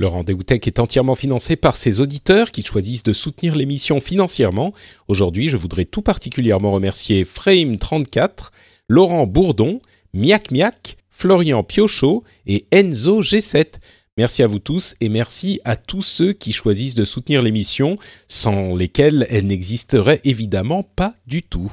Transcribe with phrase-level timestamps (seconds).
[0.00, 4.72] Le rendez-vous tech est entièrement financé par ses auditeurs qui choisissent de soutenir l'émission financièrement.
[5.08, 8.48] Aujourd'hui, je voudrais tout particulièrement remercier Frame34,
[8.88, 9.82] Laurent Bourdon,
[10.14, 13.74] Miak Miak, Florian Piochot et Enzo G7.
[14.16, 18.74] Merci à vous tous et merci à tous ceux qui choisissent de soutenir l'émission, sans
[18.74, 21.70] lesquels elle n'existerait évidemment pas du tout.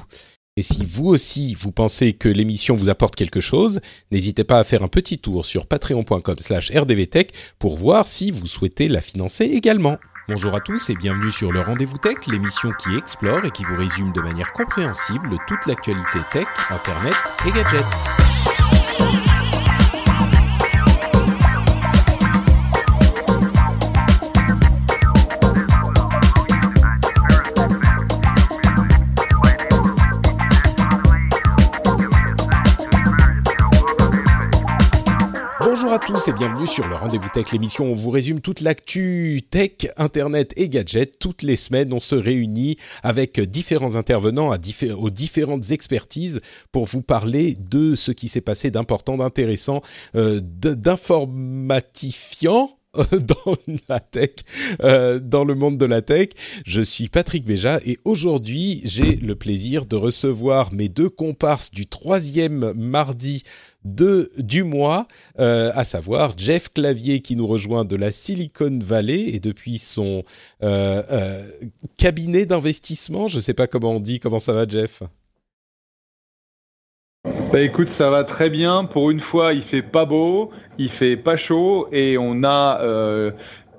[0.58, 3.80] Et si vous aussi, vous pensez que l'émission vous apporte quelque chose,
[4.10, 7.30] n'hésitez pas à faire un petit tour sur patreon.com slash rdvtech
[7.60, 9.98] pour voir si vous souhaitez la financer également.
[10.26, 13.76] Bonjour à tous et bienvenue sur le Rendez-vous Tech, l'émission qui explore et qui vous
[13.76, 17.14] résume de manière compréhensible toute l'actualité tech, internet
[17.46, 18.57] et gadgets.
[35.88, 38.60] Bonjour à tous et bienvenue sur le Rendez-vous Tech, l'émission où on vous résume toute
[38.60, 41.18] l'actu tech, internet et gadgets.
[41.18, 46.84] Toutes les semaines, on se réunit avec différents intervenants à diffé aux différentes expertises pour
[46.84, 49.80] vous parler de ce qui s'est passé d'important, d'intéressant,
[50.14, 52.78] euh, d'informatifiant
[53.12, 53.56] dans
[53.88, 54.30] la tech,
[54.82, 56.28] euh, dans le monde de la tech.
[56.66, 61.86] Je suis Patrick Béja et aujourd'hui j'ai le plaisir de recevoir mes deux comparses du
[61.86, 63.44] troisième mardi
[63.84, 65.06] de, du mois,
[65.38, 70.24] euh, à savoir Jeff Clavier qui nous rejoint de la Silicon Valley et depuis son
[70.62, 71.42] euh, euh,
[71.96, 73.28] cabinet d'investissement.
[73.28, 75.02] Je ne sais pas comment on dit, comment ça va Jeff?
[77.52, 78.84] Bah écoute, ça va très bien.
[78.84, 82.80] Pour une fois, il fait pas beau, il fait pas chaud et on a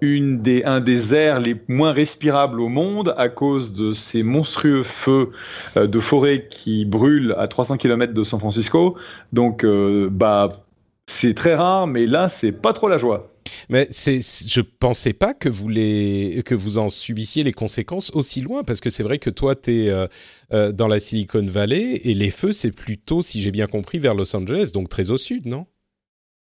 [0.01, 4.83] une des, un des airs les moins respirables au monde à cause de ces monstrueux
[4.83, 5.31] feux
[5.77, 8.95] euh, de forêt qui brûlent à 300 km de San Francisco.
[9.33, 10.65] Donc, euh, bah,
[11.07, 13.33] c'est très rare, mais là, c'est pas trop la joie.
[13.69, 18.41] Mais c'est, je pensais pas que vous les, que vous en subissiez les conséquences aussi
[18.41, 20.07] loin, parce que c'est vrai que toi, tu es euh,
[20.53, 24.15] euh, dans la Silicon Valley et les feux, c'est plutôt, si j'ai bien compris, vers
[24.15, 25.65] Los Angeles, donc très au sud, non?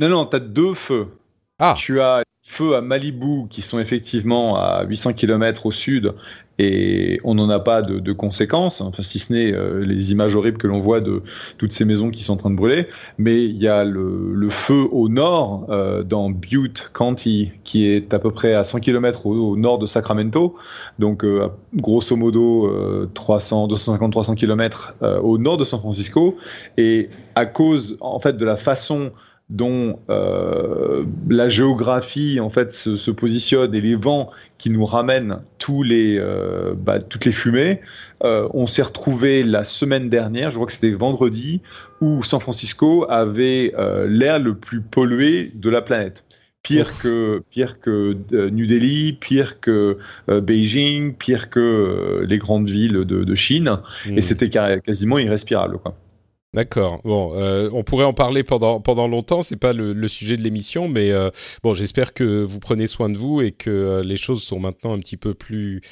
[0.00, 1.08] Non, non, tu as deux feux.
[1.58, 1.74] Ah.
[1.76, 6.14] Tu as feux à Malibu qui sont effectivement à 800 km au sud
[6.58, 10.34] et on n'en a pas de, de, conséquences, enfin, si ce n'est euh, les images
[10.34, 11.22] horribles que l'on voit de
[11.56, 12.88] toutes ces maisons qui sont en train de brûler.
[13.16, 18.12] Mais il y a le, le feu au nord, euh, dans Butte County, qui est
[18.12, 20.56] à peu près à 100 km au, nord de Sacramento,
[20.98, 26.36] donc euh, grosso modo 300, 250-300 km au nord de San Francisco.
[26.76, 29.12] Et à cause, en fait, de la façon
[29.50, 35.38] dont euh, la géographie en fait se, se, positionne et les vents qui nous ramènent
[35.58, 37.80] tous les, euh, bah, toutes les fumées.
[38.24, 41.62] Euh, on s'est retrouvé la semaine dernière, je crois que c'était vendredi,
[42.00, 43.72] où San Francisco avait
[44.06, 46.24] l'air le plus pollué de la planète.
[46.62, 48.16] Pire que, pire que
[48.50, 49.98] New Delhi, pire que
[50.28, 53.78] Beijing, pire que les grandes villes de, de Chine.
[54.06, 54.18] Mmh.
[54.18, 55.78] Et c'était quasiment irrespirable.
[55.78, 55.96] Quoi.
[56.54, 57.02] D'accord.
[57.04, 59.42] Bon, euh, on pourrait en parler pendant pendant longtemps.
[59.42, 61.28] C'est pas le, le, sujet de l'émission, mais euh,
[61.62, 64.94] bon, j'espère que vous prenez soin de vous et que euh, les choses sont maintenant
[64.94, 65.82] un petit peu plus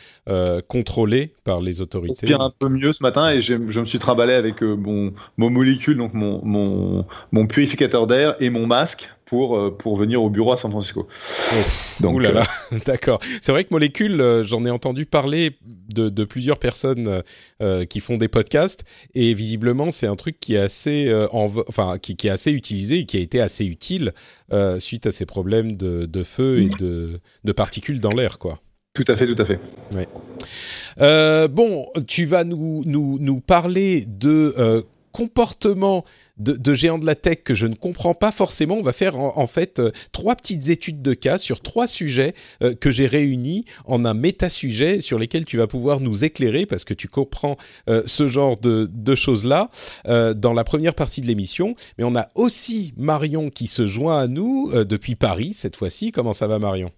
[0.67, 2.27] contrôlées par les autorités.
[2.27, 5.99] Bien un peu mieux ce matin et je me suis trimballé avec mon mon molécule,
[5.99, 10.57] donc mon mon mon purificateur d'air et mon masque pour, pour venir au bureau à
[10.57, 11.07] San Francisco.
[12.01, 12.79] Donc, Ouh là là, euh...
[12.87, 13.21] d'accord.
[13.41, 17.23] C'est vrai que Molécule, euh, j'en ai entendu parler de, de plusieurs personnes
[17.61, 18.85] euh, qui font des podcasts
[19.15, 22.53] et visiblement c'est un truc qui est assez, euh, en, enfin qui, qui, est assez
[22.53, 24.13] utilisé et qui a été assez utile
[24.79, 28.61] suite à ces problèmes de, de feu et de, de particules dans l'air, quoi.
[28.97, 29.61] Tout à fait, tout à fait.
[29.95, 30.09] Ouais.
[31.03, 34.81] Euh, bon, tu vas nous, nous, nous parler de euh,
[35.17, 36.05] comportement
[36.37, 38.75] de, géants de la tech que je ne comprends pas forcément.
[38.75, 42.75] On va faire en, fait euh, trois petites études de cas sur trois sujets euh,
[42.75, 46.93] que j'ai réunis en un méta-sujet sur lesquels tu vas pouvoir nous éclairer parce que
[46.93, 47.57] tu comprends
[47.89, 49.71] euh, ce genre de, de choses-là
[50.05, 51.75] dans la première partie de l'émission.
[51.97, 56.13] Mais on a aussi Marion qui se joint à nous depuis Paris cette fois-ci.
[56.13, 56.91] Comment ça va Marion?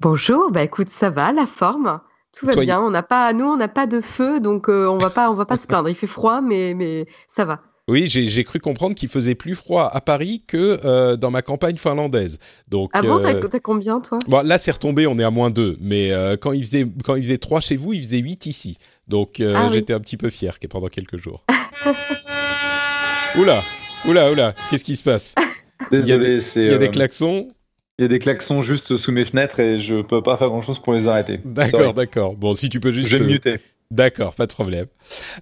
[0.00, 2.00] Bonjour, bah écoute, ça va, la forme
[2.36, 2.80] tout va Toi, bien.
[2.80, 5.34] On n'a pas, nous, on n'a pas de feu, donc euh, on va pas, on
[5.34, 5.88] va pas se plaindre.
[5.88, 7.60] Il fait froid, mais mais ça va.
[7.88, 11.78] Oui, j'ai cru comprendre qu'il faisait plus froid à Paris que euh, dans ma campagne
[11.78, 12.38] finlandaise.
[12.68, 14.18] Donc, ah bon, euh, t'as combien toi?
[14.28, 15.78] bon, Là, c'est retombé, on est à moins 2.
[15.80, 18.76] Mais euh, quand, il faisait, quand il faisait 3 chez vous, il faisait 8 ici.
[19.08, 19.96] Donc, euh, ah, j'étais oui.
[19.96, 21.46] un petit peu fier pendant quelques jours.
[23.38, 23.64] oula,
[24.06, 25.34] oula, oula, qu'est-ce qui se passe?
[25.90, 27.48] Désolé, Il y a des, il y a des klaxons
[27.98, 30.62] il y a des klaxons juste sous mes fenêtres et je peux pas faire grand
[30.62, 31.40] chose pour les arrêter.
[31.44, 32.36] D'accord, d'accord.
[32.36, 33.08] Bon, si tu peux juste.
[33.08, 33.56] Je vais muter.
[33.90, 34.84] D'accord, pas de problème.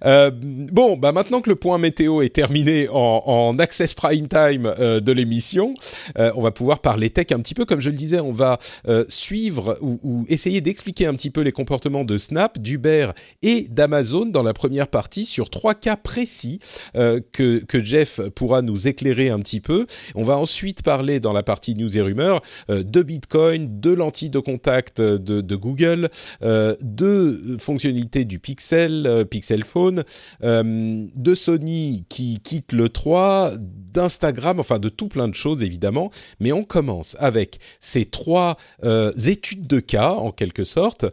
[0.05, 4.73] Euh, bon, bah maintenant que le point météo est terminé en, en access prime time
[4.79, 5.73] euh, de l'émission,
[6.17, 7.65] euh, on va pouvoir parler tech un petit peu.
[7.65, 8.57] Comme je le disais, on va
[8.87, 13.09] euh, suivre ou, ou essayer d'expliquer un petit peu les comportements de Snap, d'Uber
[13.41, 16.59] et d'Amazon dans la première partie sur trois cas précis
[16.95, 19.85] euh, que, que Jeff pourra nous éclairer un petit peu.
[20.15, 24.39] On va ensuite parler dans la partie news et rumeurs de Bitcoin, de lentilles de
[24.39, 26.09] contact de, de Google,
[26.41, 30.03] de fonctionnalités du Pixel, euh, Pixel Phone,
[30.43, 36.11] euh, de Sony qui quitte le 3, d'Instagram, enfin de tout plein de choses évidemment.
[36.39, 41.05] Mais on commence avec ces trois euh, études de cas en quelque sorte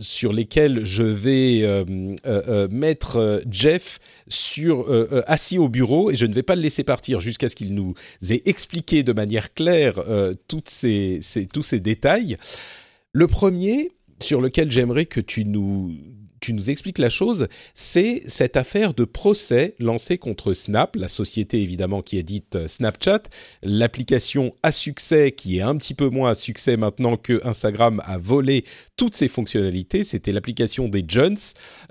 [0.00, 1.84] sur lesquelles je vais
[2.70, 3.98] mettre Jeff
[4.28, 4.86] sur
[5.26, 7.94] assis au bureau et je ne vais pas le laisser partir jusqu'à ce qu'il nous
[8.28, 10.00] ait expliqué de manière claire
[10.68, 11.20] ces,
[11.52, 12.36] tous ces détails.
[13.12, 13.90] Le premier
[14.20, 15.92] sur lequel j'aimerais que tu nous
[16.40, 21.60] tu nous expliques la chose, c'est cette affaire de procès lancé contre Snap, la société
[21.60, 23.22] évidemment qui est dite euh, Snapchat,
[23.62, 28.18] l'application à succès qui est un petit peu moins à succès maintenant que Instagram a
[28.18, 28.64] volé
[28.96, 31.36] toutes ses fonctionnalités, c'était l'application des Jones.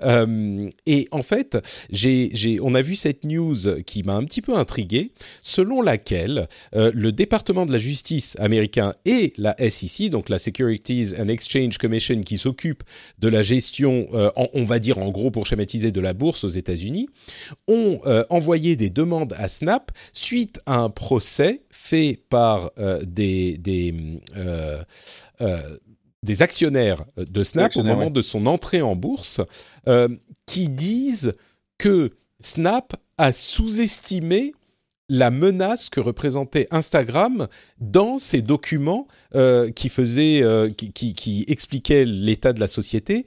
[0.02, 1.58] Euh, et en fait,
[1.90, 3.56] j'ai, on a vu cette news
[3.86, 5.12] qui m'a un petit peu intrigué,
[5.42, 11.14] selon laquelle euh, le département de la justice américain et la SEC, donc la Securities
[11.18, 12.82] and Exchange Commission qui s'occupe
[13.18, 14.08] de la gestion
[14.38, 17.08] on va dire en gros pour schématiser de la bourse aux États-Unis,
[17.66, 23.58] ont euh, envoyé des demandes à Snap suite à un procès fait par euh, des,
[23.58, 23.94] des,
[24.36, 24.82] euh,
[26.22, 29.40] des, actionnaires de Snap au moment de son entrée en bourse
[30.46, 31.34] qui disent
[31.78, 34.52] que Snap a sous-estimé
[35.10, 37.48] la menace que représentait Instagram
[37.80, 39.06] dans ces documents
[39.74, 40.44] qui faisaient,
[40.76, 43.24] qui, qui, expliquaient l'état de la société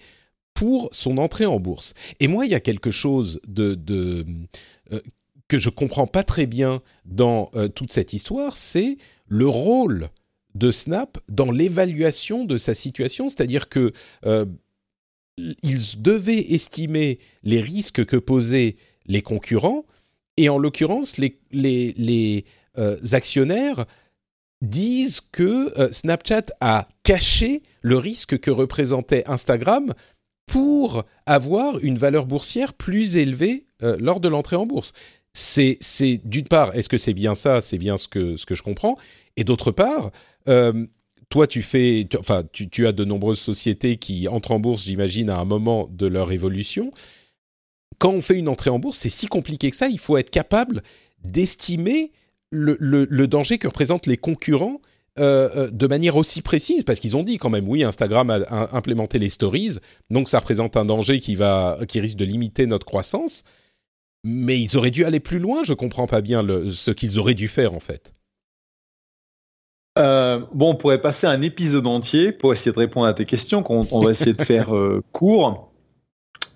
[0.54, 1.94] pour son entrée en bourse.
[2.20, 4.24] Et moi, il y a quelque chose euh,
[5.48, 10.10] que je comprends pas très bien dans euh, toute cette histoire, c'est le rôle
[10.54, 13.94] de Snap dans l'évaluation de sa situation, c'est-à-dire que
[14.26, 14.46] euh,
[15.38, 18.76] ils devaient estimer les risques que posaient
[19.06, 19.86] les concurrents,
[20.38, 22.46] et en l'occurrence, les
[23.12, 23.86] actionnaires
[24.62, 29.94] disent que Snapchat a caché le risque que représentait Instagram
[30.52, 34.92] pour avoir une valeur boursière plus élevée euh, lors de l'entrée en bourse.
[35.34, 35.80] C'est,
[36.26, 37.62] d'une part, est-ce que c'est bien ça?
[37.62, 38.98] C'est bien ce que, je comprends.
[39.38, 40.12] Et d'autre part,
[40.50, 40.86] euh,
[41.30, 45.38] toi, tu fais, enfin, tu, as de nombreuses sociétés qui entrent en bourse, j'imagine, à
[45.40, 46.92] un moment de leur évolution.
[47.98, 49.88] Quand on fait une entrée en bourse, c'est si compliqué que ça.
[49.88, 50.84] Il faut être capable
[51.24, 52.12] d'estimer
[52.50, 54.82] le, le danger que représentent les concurrents
[55.20, 58.74] euh, euh, de manière aussi précise, parce qu'ils ont dit quand même, oui, Instagram a,
[58.74, 59.78] implémenté les stories,
[60.10, 63.44] donc ça représente un danger qui, va, qui risque de limiter notre croissance,
[64.24, 67.50] mais ils auraient dû aller plus loin, je comprends pas bien ce qu'ils auraient dû
[67.50, 68.14] faire en fait.
[70.00, 73.64] Euh, bon, on pourrait passer un épisode entier pour essayer de répondre à tes questions,
[73.64, 74.74] qu'on on va essayer de faire
[75.12, 75.74] court.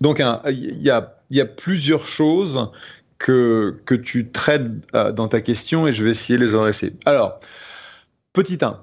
[0.00, 2.70] Donc, il y a, y, a, plusieurs choses
[3.18, 4.64] que, que tu traites
[5.14, 6.94] dans ta question et je vais essayer de les adresser.
[7.04, 7.38] Alors,
[8.36, 8.78] Petit 1.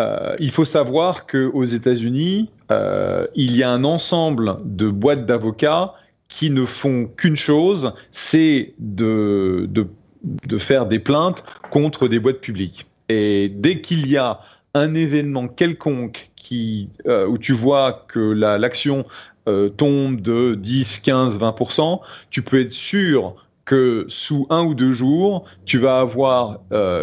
[0.00, 5.92] Euh, il faut savoir qu'aux États-Unis, euh, il y a un ensemble de boîtes d'avocats
[6.30, 9.68] qui ne font qu'une chose, c'est de,
[10.56, 12.86] faire des plaintes contre des boîtes publiques.
[13.10, 14.40] Et dès qu'il y a
[14.72, 19.04] un événement quelconque qui, euh, où tu vois que l'action
[19.76, 23.34] tombe de 10, 15, 20%, tu peux être sûr
[23.66, 26.60] que sous un ou deux jours, tu vas avoir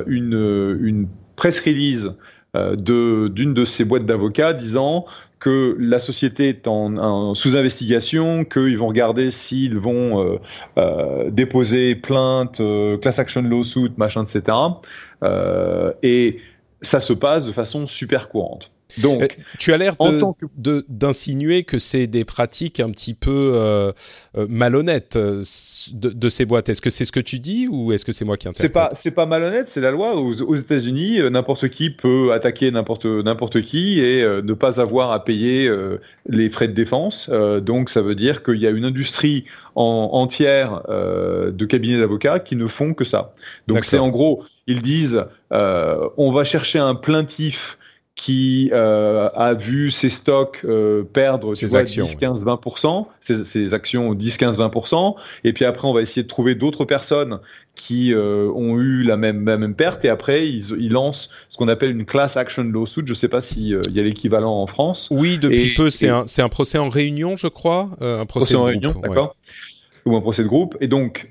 [0.07, 2.11] une, une press release
[2.55, 5.05] euh, d'une de, ces boîtes d'avocats disant
[5.39, 10.37] que la société est en, sous investigation, qu'ils vont regarder s'ils vont euh,
[10.77, 12.61] euh, déposer plainte,
[13.01, 14.57] class action lawsuit, machin, etc.
[16.01, 16.39] et
[16.81, 18.71] ça se passe de façon super courante.
[19.01, 19.27] Donc, euh,
[19.59, 19.95] tu as l'air
[20.57, 23.91] d'insinuer que, c'est des pratiques un petit peu euh,
[24.37, 26.69] euh, malhonnêtes de, ces boîtes.
[26.69, 28.73] Est-ce que c'est ce que tu dis ou est-ce que c'est moi qui interprète C'est
[28.73, 30.15] pas c'est pas malhonnête, c'est la loi.
[30.15, 35.69] Aux, États-Unis, n'importe qui peut attaquer n'importe n'importe qui et ne pas avoir à payer
[36.27, 37.29] les frais de défense.
[37.61, 42.55] donc ça veut dire qu'il y a une industrie en, entière de cabinets d'avocats qui
[42.55, 43.33] ne font que ça.
[43.67, 47.77] Donc c'est en gros, ils disent on va chercher un plaintif
[48.15, 54.13] qui euh, a vu ses stocks euh, perdre ses actions, 10, 15, 20%, ses, actions
[54.13, 57.39] 10, 15, 20%, et puis après on va essayer de trouver d'autres personnes
[57.75, 61.67] qui euh, ont eu la même, même perte, et après ils, ils lancent ce qu'on
[61.67, 64.65] appelle une class action lawsuit, je ne sais pas s'il il y a l'équivalent en
[64.65, 65.09] France.
[65.11, 68.95] Oui, depuis peu, c'est un, un, procès en réunion, je crois, un procès, en réunion,
[69.03, 69.35] d'accord,
[70.05, 71.27] ou un procès de groupe, et donc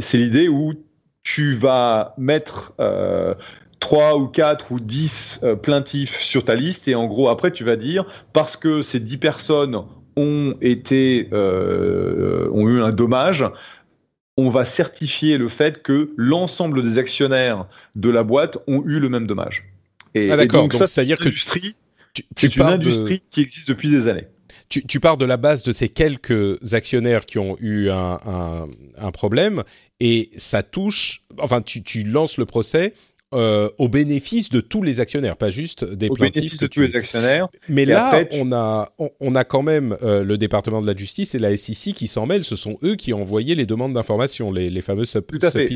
[0.00, 0.74] c'est l'idée où
[1.24, 2.72] tu vas mettre
[3.80, 7.64] 3 ou 4 ou 10 euh, plaintifs sur ta liste et en gros après tu
[7.64, 9.82] vas dire parce que ces 10 personnes
[10.16, 13.44] ont été euh, ont eu un dommage
[14.40, 19.08] on va certifier le fait que l'ensemble des actionnaires de la boîte ont eu le
[19.08, 19.64] même dommage.
[20.14, 21.28] Et, ah d'accord, donc, ça, c'est à dire que
[22.36, 24.26] c'est une industrie qui existe depuis des années.
[24.68, 28.68] Tu, tu, pars de la base de ces quelques actionnaires qui ont eu un, un,
[28.98, 29.62] un problème
[29.98, 32.94] et ça touche, enfin tu, tu lances le procès
[33.32, 36.96] euh, au bénéfice de tous les actionnaires, pas juste des au bénéfice de tous les
[36.96, 37.46] actionnaires.
[37.68, 41.38] Mais là, on a on, a quand même euh, le département de la justice et
[41.38, 42.44] la SEC qui s'en mêlent.
[42.44, 45.26] Ce sont eux qui ont envoyé les demandes d'information, les, les fameux sub.
[45.26, 45.68] Tout à fait.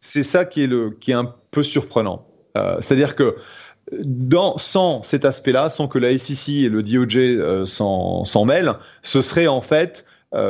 [0.00, 2.24] C'est ça qui est le qui est un peu surprenant.
[2.56, 3.34] Euh, c'est-à-dire que
[4.04, 9.48] dans, sans cet aspect-là, sans que la SEC et le DOJ s'en mêlent, ce serait
[9.48, 10.04] en fait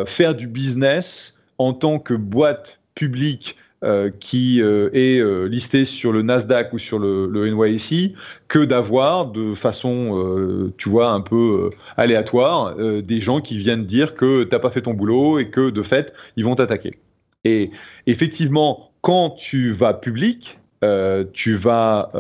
[0.07, 6.11] faire du business en tant que boîte publique euh, qui euh, est euh, listé sur
[6.11, 8.13] le Nasdaq ou sur le, le NYSE
[8.49, 14.45] que d'avoir de façon, tu vois, un peu aléatoire, des gens qui viennent dire que
[14.45, 16.99] t'as pas fait ton boulot et que de fait, ils vont t'attaquer.
[17.45, 17.73] Et
[18.07, 20.59] effectivement, quand tu vas public,
[21.33, 22.13] tu vas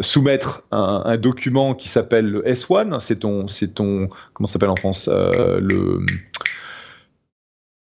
[0.00, 4.76] soumettre un, un, document qui s'appelle le S1, c'est ton, c'est ton, comment s'appelle en
[4.76, 6.00] France, le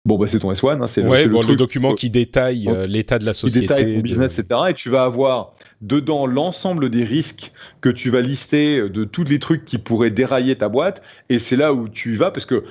[0.07, 0.81] Bon, bah, c'est ton S1.
[0.81, 3.67] Hein, c'est le, bon, le, document qui détaille euh, l'état de la société.
[3.67, 4.61] Qui détaille ton business, etc.
[4.69, 9.37] Et tu vas avoir dedans l'ensemble des risques que tu vas lister de tous les
[9.37, 11.01] trucs qui pourraient dérailler ta boîte.
[11.27, 12.63] Et c'est là où tu vas, parce que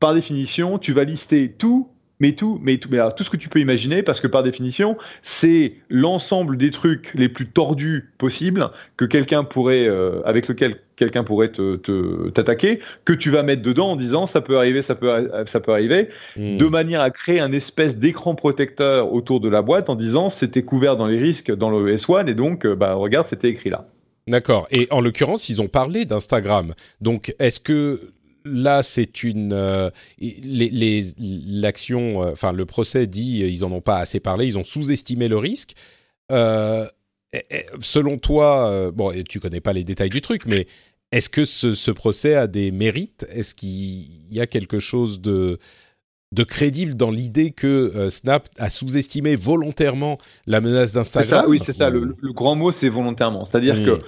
[0.00, 1.88] par définition, tu vas lister tout
[2.22, 4.44] mais tout, mais tout, mais alors, tout ce que tu peux imaginer, parce que par
[4.44, 10.76] définition, c'est l'ensemble des trucs les plus tordus possibles que quelqu'un pourrait, euh, avec lequel
[10.94, 14.94] quelqu'un pourrait te, t'attaquer, que tu vas mettre dedans en disant ça peut arriver, ça
[14.94, 16.58] peut, ça peut arriver, hmm.
[16.58, 20.62] de manière à créer un espèce d'écran protecteur autour de la boîte en disant c'était
[20.62, 23.88] couvert dans les risques dans le S1 et donc euh, bah regarde c'était écrit là.
[24.28, 24.68] D'accord.
[24.70, 26.74] Et en l'occurrence, ils ont parlé d'Instagram.
[27.00, 28.12] Donc, est-ce que
[28.44, 33.80] là, c'est une euh, les l'action, euh, enfin le procès dit euh, ils en ont
[33.80, 35.74] pas assez parlé, ils ont sous-estimé le risque.
[36.30, 40.66] selon toi, bon, tu connais pas les détails du truc, mais
[41.12, 43.26] est-ce que ce, procès a des mérites?
[43.30, 45.58] Est-ce qu'il y a quelque chose de
[46.32, 51.44] de crédible dans l'idée que Snap a sous-estimé volontairement la menace d'Instagram?
[51.46, 51.90] Oui, c'est ça.
[51.90, 53.44] Le, grand mot, c'est volontairement.
[53.44, 54.00] C'est-à-dire que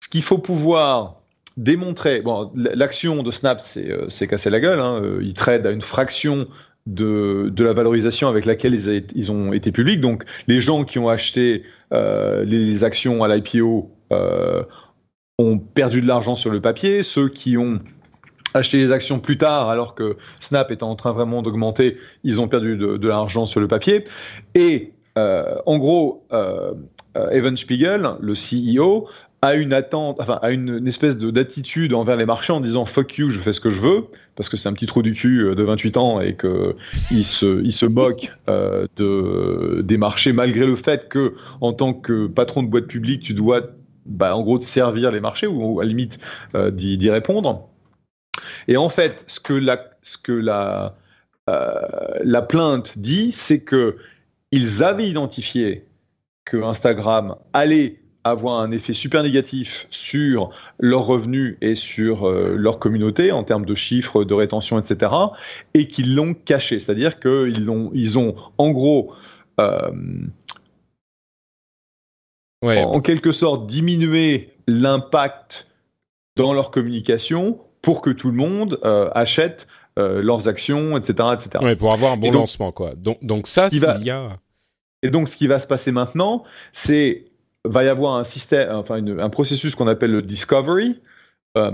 [0.00, 1.17] ce qu'il faut pouvoir
[1.58, 2.22] démontrer.
[2.22, 4.78] Bon, l'action de Snap, c'est euh, cassé la gueule.
[4.78, 5.02] Hein.
[5.02, 6.46] Euh, ils trade à une fraction
[6.86, 10.00] de, de, la valorisation avec laquelle ils, ont été publics.
[10.00, 13.90] Donc, les gens qui ont acheté euh, les actions à l'IPO
[15.40, 17.02] ont perdu de l'argent sur le papier.
[17.02, 17.80] Ceux qui ont
[18.54, 22.48] acheté les actions plus tard, alors que Snap est en train vraiment d'augmenter, ils ont
[22.48, 24.04] perdu de, l'argent sur le papier.
[24.54, 26.24] Et en gros,
[27.14, 29.08] Evan Spiegel, le CEO,
[29.42, 33.30] a une attente, enfin, a une, espèce d'attitude envers les marchés en disant fuck you,
[33.30, 35.54] je fais ce que je veux, parce que c'est un petit trou du cul euh,
[35.54, 36.74] de 28 ans et que
[37.10, 41.94] il se, il se moque euh, de, des marchés malgré le fait que, en tant
[41.94, 43.62] que patron de boîte publique, tu dois,
[44.06, 46.18] bah, en gros, te servir les marchés ou, à la limite
[46.56, 47.68] euh, d'y répondre.
[48.66, 50.96] Et en fait, ce que la, ce que la,
[52.22, 53.96] la plainte dit, c'est que
[54.52, 55.86] ils avaient identifié
[56.44, 62.78] que Instagram allait avoir un effet super négatif sur leurs revenus et sur euh, leur
[62.78, 65.12] communauté en termes de chiffres, de rétention, etc.
[65.74, 66.80] Et qu'ils l'ont caché.
[66.80, 69.12] C'est-à-dire qu'ils ont, ils ont en gros,
[69.60, 69.90] euh,
[72.62, 75.66] en, quelque sorte, diminué l'impact
[76.36, 79.66] dans leur communication pour que tout le monde euh, achète
[79.96, 81.30] leurs actions, etc.
[81.34, 81.74] etc.
[81.74, 82.70] pour avoir un bon lancement.
[82.70, 82.94] Quoi.
[82.94, 84.38] Donc, donc ça, s'il y a...
[85.02, 87.27] Et donc, ce qui va se passer maintenant, c'est
[87.64, 91.00] va y avoir un système, enfin un processus qu'on appelle le discovery.
[91.56, 91.72] Euh,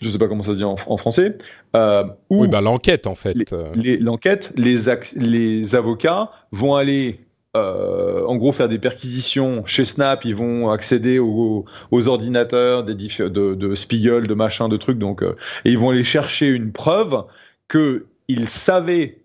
[0.00, 1.36] je ne sais pas comment ça se dit en, français.
[1.76, 3.36] Euh, oui, bah, l'enquête en fait.
[3.76, 4.78] L'enquête, les,
[5.14, 7.20] les, avocats vont aller
[7.54, 13.28] euh, en gros faire des perquisitions chez Snap, ils vont accéder aux, ordinateurs des de,
[13.28, 17.24] de, Spiegel, de machin, de trucs, donc et ils vont aller chercher une preuve
[17.68, 19.18] que ils savaient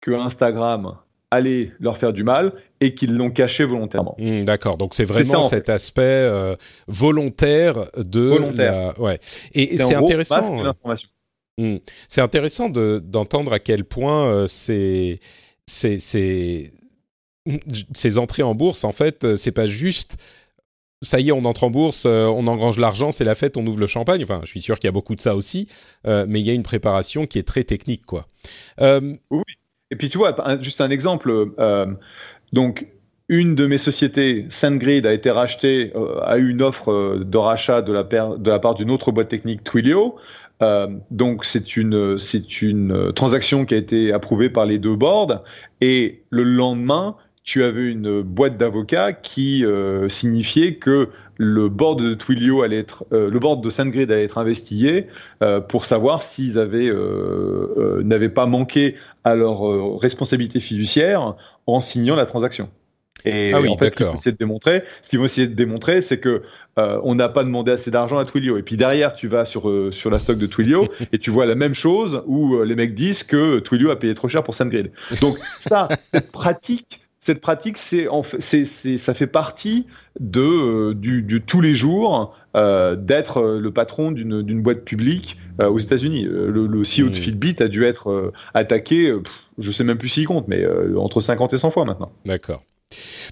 [0.00, 0.96] que Instagram
[1.30, 4.14] aller leur faire du mal et qu'ils l'ont caché volontairement.
[4.18, 6.56] Mmh, d'accord, donc c'est vraiment cet aspect euh,
[6.86, 9.00] volontaire de volontaire.
[9.00, 9.18] Ouais.
[9.54, 10.74] Et, c'est intéressant.
[11.58, 11.76] Mmh.
[12.08, 15.18] C'est intéressant d'entendre à quel point euh, c'est
[15.66, 16.70] ces
[18.18, 20.16] entrées en bourse, en fait, euh, c'est pas juste
[21.02, 23.66] ça y est, on entre en bourse, euh, on engrange l'argent, c'est la fête, on
[23.66, 24.22] ouvre le champagne.
[24.22, 25.68] Enfin, je suis sûr qu'il y a beaucoup de ça aussi,
[26.06, 28.26] euh, mais il y a une préparation qui est très technique, quoi.
[28.80, 29.42] Euh, oui.
[29.90, 31.52] Et puis tu vois, juste un exemple.
[32.52, 32.86] donc,
[33.28, 37.92] une de mes sociétés, SendGrid, a été rachetée, a eu une offre de rachat de
[37.92, 40.16] la, part d'une autre boîte technique, Twilio.
[41.10, 45.42] donc c'est une c'est une transaction qui a été approuvée par les deux boards
[45.80, 47.16] et le lendemain
[47.46, 53.04] tu avais une boîte d'avocats qui euh, signifiait que le board de Twilio allait être,
[53.12, 55.06] euh, le board de SendGrid allait être investigué
[55.42, 56.90] euh, pour savoir s'ils avaient
[58.02, 61.34] n'avaient pas manqué à leur responsabilité fiduciaire
[61.66, 62.68] en signant la transaction.
[63.24, 65.54] Et ah en fait, ce qu'ils vont essayer de démontrer, ce qu'ils vont essayer de
[65.54, 66.42] démontrer, c'est que
[66.76, 68.56] on n'a pas demandé assez d'argent à Twilio.
[68.56, 71.54] Et puis derrière, tu vas sur sur la stock de Twilio et tu vois la
[71.54, 74.92] même chose où les mecs disent que Twilio a payé trop cher pour SendGrid.
[75.20, 78.06] Donc ça, cette pratique cette pratique, c'est,
[78.98, 79.86] ça fait partie
[80.20, 85.78] de, euh, du, tous les jours euh, d'être euh, le patron d'une, boîte publique aux
[85.78, 86.22] États-Unis.
[86.22, 87.14] Le, CEO de mmh.
[87.14, 89.12] Fitbit a dû être attaqué,
[89.58, 90.64] je sais même plus s'il compte, mais
[90.96, 92.12] entre 50 et 100 fois maintenant.
[92.24, 92.62] D'accord.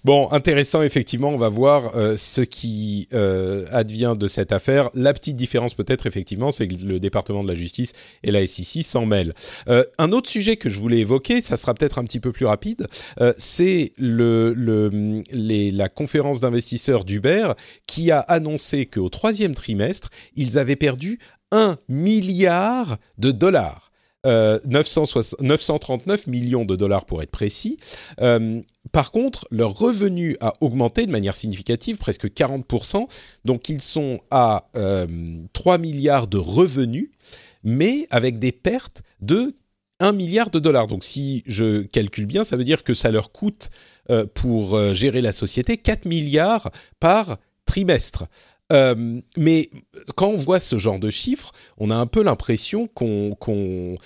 [0.04, 4.90] Bon, intéressant, effectivement, on va voir euh, ce qui euh, advient de cette affaire.
[4.94, 7.92] La petite différence peut-être, effectivement, c'est que le département de la justice
[8.22, 9.32] et la SEC s'en mêlent.
[9.68, 12.46] Euh, un autre sujet que je voulais évoquer, ça sera peut-être un petit peu plus
[12.46, 12.86] rapide,
[13.38, 17.52] c'est la conférence d'investisseurs d'Uber
[17.86, 21.18] qui a annoncé qu'au troisième trimestre, ils avaient perdu
[21.52, 23.90] un milliard de dollars.
[24.24, 27.78] 939 millions de dollars pour être précis.
[28.92, 33.06] Par contre, leur revenu a augmenté de manière significative, presque 40%.
[33.44, 37.10] Donc ils sont à 3 euh, milliards de revenus,
[37.62, 39.56] mais avec des pertes de
[40.00, 40.86] 1 milliard de dollars.
[40.86, 43.70] Donc si je calcule bien, ça veut dire que ça leur coûte
[44.10, 48.24] euh, pour euh, gérer la société 4 milliards par trimestre.
[48.70, 49.70] Mais
[50.16, 53.96] quand on voit ce genre de chiffres, on a un peu l'impression qu'on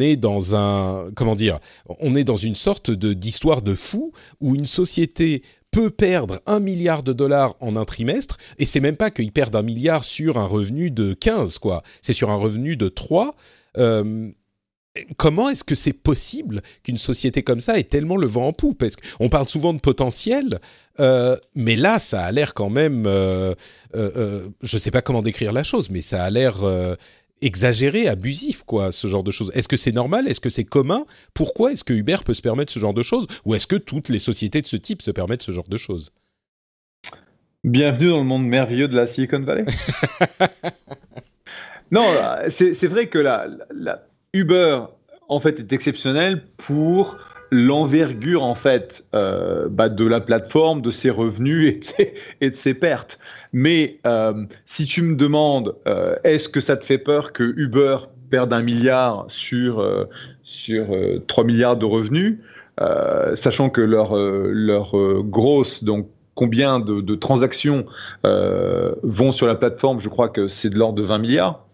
[0.00, 1.58] est dans un comment dire,
[2.00, 5.42] on est dans une sorte de d'histoire de fou où une société
[5.74, 9.56] peut perdre un milliard de dollars en un trimestre, et c'est même pas qu'ils perdent
[9.56, 11.82] un milliard sur un revenu de 15, quoi.
[12.00, 13.34] C'est sur un revenu de 3.
[13.78, 14.30] Euh,
[15.16, 18.78] comment est-ce que c'est possible qu'une société comme ça ait tellement le vent en poupe?
[18.78, 20.60] Parce qu'on parle souvent de potentiel,
[21.00, 23.04] euh, mais là, ça a l'air quand même...
[23.06, 23.54] Euh,
[23.96, 26.56] euh, je ne sais pas comment décrire la chose, mais ça a l'air
[27.42, 29.50] exagéré, abusif, quoi, ce genre de choses.
[29.54, 30.28] Est-ce que c'est normal?
[30.28, 31.04] Est-ce que c'est commun?
[31.34, 33.26] Pourquoi est-ce que Uber peut se permettre ce genre de choses?
[33.44, 36.12] Ou est-ce que toutes les sociétés de ce type se permettent ce genre de choses?
[37.64, 39.64] Bienvenue dans le monde merveilleux de la Silicon Valley.
[41.90, 42.04] non,
[42.48, 43.48] c'est vrai que la,
[44.34, 44.80] Uber,
[45.28, 47.16] en fait, est exceptionnel pour
[47.50, 51.94] l'envergure en fait euh, bah, de la plateforme, de ses revenus
[52.40, 53.18] et de ses, pertes.
[53.52, 57.98] Mais euh, si tu me demandes, euh, est-ce que ça te fait peur que Uber
[58.28, 59.86] perde un milliard sur,
[60.42, 60.86] sur
[61.28, 62.38] 3 milliards de revenus,
[63.34, 67.86] sachant que leur, leur grosse, donc combien de, de transactions
[68.24, 71.64] vont sur la plateforme, je crois que c'est de l'ordre de 20 milliards.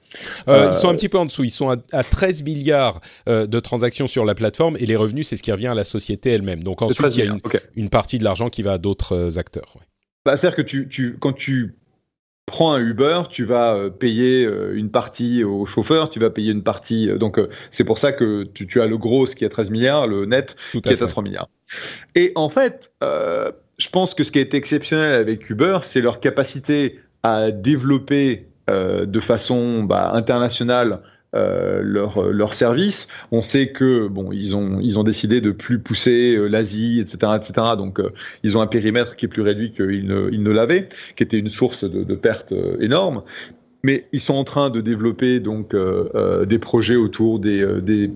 [0.48, 1.44] Euh, ils sont un petit peu en dessous.
[1.44, 5.36] Ils sont à, 13 milliards euh, de transactions sur la plateforme et les revenus, c'est
[5.36, 6.62] ce qui revient à la société elle-même.
[6.62, 7.32] Donc ensuite, il y a
[7.76, 9.76] une, partie de l'argent qui va à d'autres euh, acteurs.
[10.24, 11.76] Bah, C'est-à-dire que tu, tu, quand tu
[12.46, 14.42] prends un Uber, tu vas payer
[14.72, 17.06] une partie au chauffeur, tu vas payer une partie.
[17.16, 17.38] donc
[17.70, 20.56] c'est pour ça que tu, as le gros qui est à 13 milliards, le net
[20.72, 21.48] qui est à 3 milliards.
[22.16, 26.18] Et en fait, je pense que ce qui a été exceptionnel avec Uber, c'est leur
[26.18, 31.00] capacité à développer euh, de façon bah, internationale
[31.37, 33.06] euh, leur, leur service.
[33.30, 37.35] On sait que bon, ils ont ils ont décidé de plus pousser euh, l'Asie, etc.,
[37.37, 37.52] etc.
[37.76, 38.00] Donc
[38.42, 41.38] ils ont un périmètre qui est plus réduit qu'ils ne, ils ne l'avaient, qui était
[41.38, 43.22] une source de, pertes énormes.
[43.85, 48.11] Mais ils sont en train de développer donc des projets autour des, des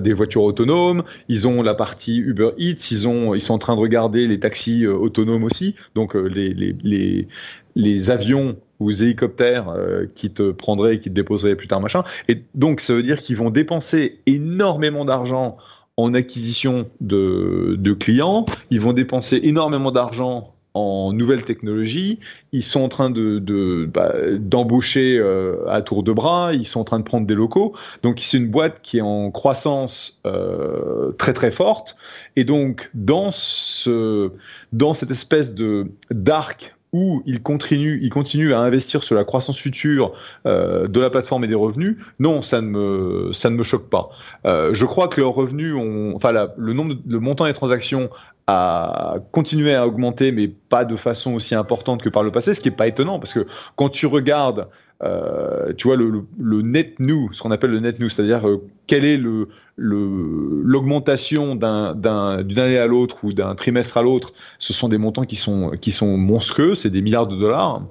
[0.00, 3.76] des voitures autonomes, ils ont la partie Uber Eats, ils, ont, ils sont en train
[3.76, 7.28] de regarder les taxis autonomes aussi, donc les, les, les,
[7.74, 12.02] les avions ou hélicoptères euh, qui te prendraient et qui te déposeraient plus tard, machin.
[12.28, 15.56] Et donc, ça veut dire qu'ils vont dépenser énormément d'argent
[15.96, 22.20] en acquisition de, de, clients, ils vont dépenser énormément d'argent en nouvelles technologies,
[22.52, 26.84] ils sont en train de, bah, d'embaucher euh, à tour de bras, ils sont en
[26.84, 27.74] train de prendre des locaux.
[28.02, 31.96] Donc c'est une boîte qui est en croissance euh, très très forte.
[32.36, 34.32] Et donc dans ce
[34.74, 39.58] dans cette espèce de d'arc où ils continuent, ils continuent à investir sur la croissance
[39.58, 40.12] future
[40.46, 43.90] euh, de la plateforme et des revenus, non, ça ne me, ça ne me choque
[43.90, 44.08] pas.
[44.44, 48.08] je crois que leurs revenus ont, enfin, le nombre, de, le montant des transactions
[48.46, 52.60] a continué à augmenter, mais pas de façon aussi importante que par le passé, ce
[52.60, 54.68] qui n'est pas étonnant, parce que quand tu regardes,
[55.02, 59.04] euh, tu vois, le, net new, ce qu'on appelle le net new, c'est-à-dire euh, quelle
[59.04, 64.98] est le, l'augmentation d'une année à l'autre ou d'un trimestre à l'autre, ce sont des
[64.98, 67.82] montants qui sont, qui sont monstrueux, c'est des milliards de dollars.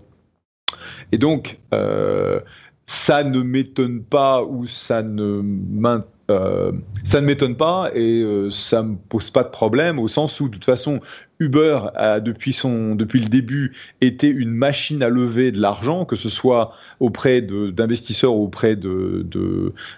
[1.12, 2.39] Et donc, euh,
[2.88, 6.72] ça ne m'étonne pas ou ça ne m'intéresse euh,
[7.04, 10.48] ça ne m'étonne pas et euh, ça me pose pas de problème au sens où
[10.48, 11.00] de toute façon
[11.38, 16.16] Uber a depuis son depuis le début été une machine à lever de l'argent que
[16.16, 19.24] ce soit auprès d'investisseurs ou auprès de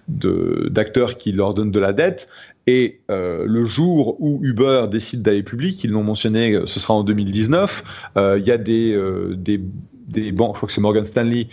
[0.09, 2.27] d'acteurs de, qui leur donnent de la dette
[2.69, 7.05] et euh, le jour où Uber décide d'aller public, ils l'ont mentionné, ce sera en
[7.05, 7.83] 2019.
[8.17, 9.01] Il y a des,
[9.37, 9.61] des,
[10.09, 11.47] des banques, je crois que c'est Morgan Stanley,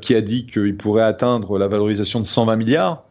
[0.00, 3.04] qui a dit qu'il pourrait atteindre la valorisation de 120 milliards.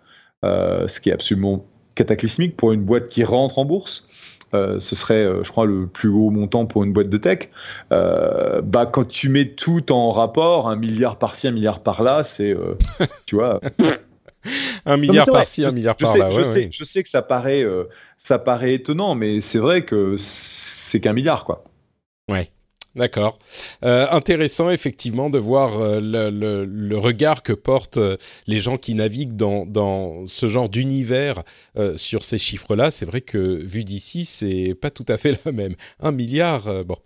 [0.43, 4.07] Euh, ce qui est absolument cataclysmique pour une boîte qui rentre en bourse.
[4.53, 7.49] Euh, ce serait, euh, je crois, le plus haut montant pour une boîte de tech.
[7.89, 12.55] bah, quand tu mets tout en rapport, un milliard par-ci, un milliard par-là, c'est,
[13.25, 13.61] tu vois.
[14.85, 16.29] un milliard par-ci, un milliard par-là.
[16.31, 17.65] Je, sais, je sais que ça paraît,
[18.17, 21.63] ça paraît étonnant, mais c'est vrai que c'est qu'un milliard, quoi.
[22.29, 22.49] Ouais.
[22.95, 23.39] D'accord.
[23.83, 28.93] Euh, intéressant effectivement de voir euh, le, le, regard que portent euh, les gens qui
[28.93, 31.41] naviguent dans, dans ce genre d'univers
[31.75, 32.91] euh, sur ces chiffres-là.
[32.91, 35.73] C'est vrai que vu d'ici, c'est pas tout à fait la même.
[36.01, 36.97] Un milliard, bon.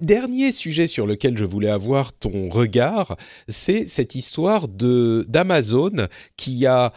[0.00, 6.66] dernier sujet sur lequel je voulais avoir ton regard, c'est cette histoire de d'Amazon qui
[6.66, 6.92] a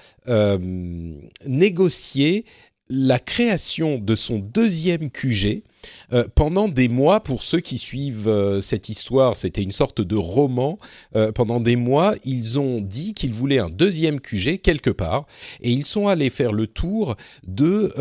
[1.46, 2.46] négocié
[2.90, 5.64] la création de son deuxième QG
[6.12, 10.16] euh, pendant des mois, pour ceux qui suivent euh, cette histoire, c'était une sorte de
[10.16, 10.80] roman.
[11.16, 15.26] Euh, pendant des mois, ils ont dit qu'ils voulaient un deuxième QG quelque part,
[15.62, 17.16] et ils sont allés faire le tour
[17.48, 17.94] de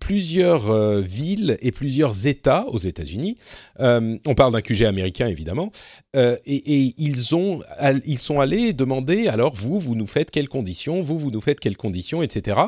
[0.00, 3.36] plusieurs villes et plusieurs États aux États-Unis.
[3.78, 5.70] on parle d'un QG américain évidemment,
[6.14, 7.60] et, et, ils ont,
[8.04, 11.60] ils sont allés demander alors vous, vous nous faites quelles conditions, vous, vous nous faites
[11.60, 12.60] quelles conditions, etc.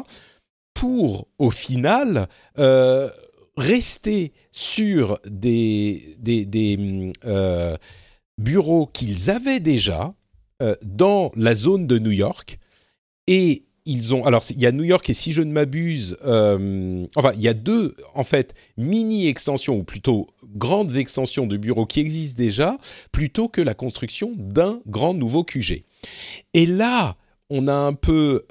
[0.75, 2.29] Pour au final
[3.57, 7.77] rester sur des, des, euh,
[8.39, 10.15] bureaux qu'ils avaient déjà
[10.63, 12.59] euh, dans la zone de New York.
[13.27, 17.05] Et ils ont alors il y a New York et si je ne m'abuse euh,
[17.17, 21.85] enfin il y a deux en fait mini extensions ou plutôt grandes extensions de bureaux
[21.85, 22.79] qui existent déjà
[23.11, 25.83] plutôt que la construction d'un grand nouveau QG
[26.55, 27.17] et là
[27.53, 28.43] on a un peu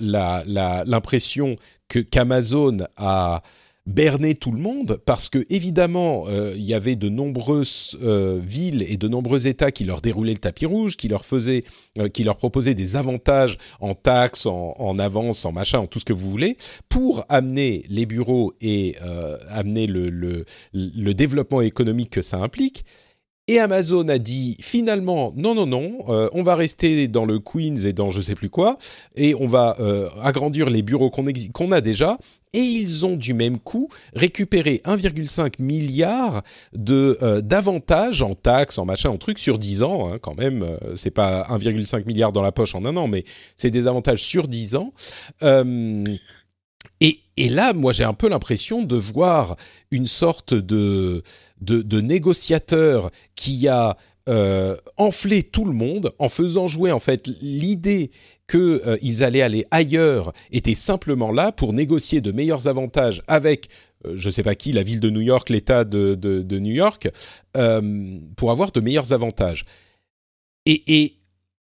[0.00, 1.56] l'impression
[1.88, 3.42] que qu'Amazon a
[3.86, 8.84] berner tout le monde parce que évidemment euh, il y avait de nombreuses euh, villes
[8.88, 12.96] et de nombreux États qui leur déroulaient le tapis rouge, qui leur euh, proposaient des
[12.96, 16.56] avantages en taxes, en, en, avance, en machin, en tout ce que vous voulez,
[16.88, 18.96] pour amener les bureaux et
[19.48, 20.44] amener le
[21.14, 22.84] développement économique que ça implique.
[23.52, 27.92] Et Amazon a dit finalement non non non, on va rester dans le Queens et
[27.92, 28.78] dans je sais plus quoi,
[29.14, 29.76] et on va
[30.22, 32.16] agrandir les bureaux qu'on a déjà
[32.52, 36.42] et ils ont du même coup récupéré 1,5 milliard
[36.74, 40.62] de euh, d'avantages en taxes, en machin, en trucs sur 10 ans hein, quand même.
[40.62, 43.24] Euh, c'est pas 1,5 milliard dans la poche en un an, mais
[43.56, 44.92] c'est des avantages sur 10 ans.
[45.42, 46.04] Euh,
[47.36, 49.56] et, là, moi, j'ai un peu l'impression de voir
[49.90, 51.22] une sorte de,
[51.62, 53.96] de, de négociateur qui a
[54.28, 58.12] euh, enfler tout le monde en faisant jouer en fait l'idée
[58.48, 63.68] qu'ils euh, allaient aller ailleurs était simplement là pour négocier de meilleurs avantages avec
[64.06, 66.72] euh, je ne sais pas qui, la ville de New York, l'État de, de, New
[66.72, 67.08] York,
[68.36, 69.64] pour avoir de meilleurs avantages.
[70.66, 71.16] Et, et,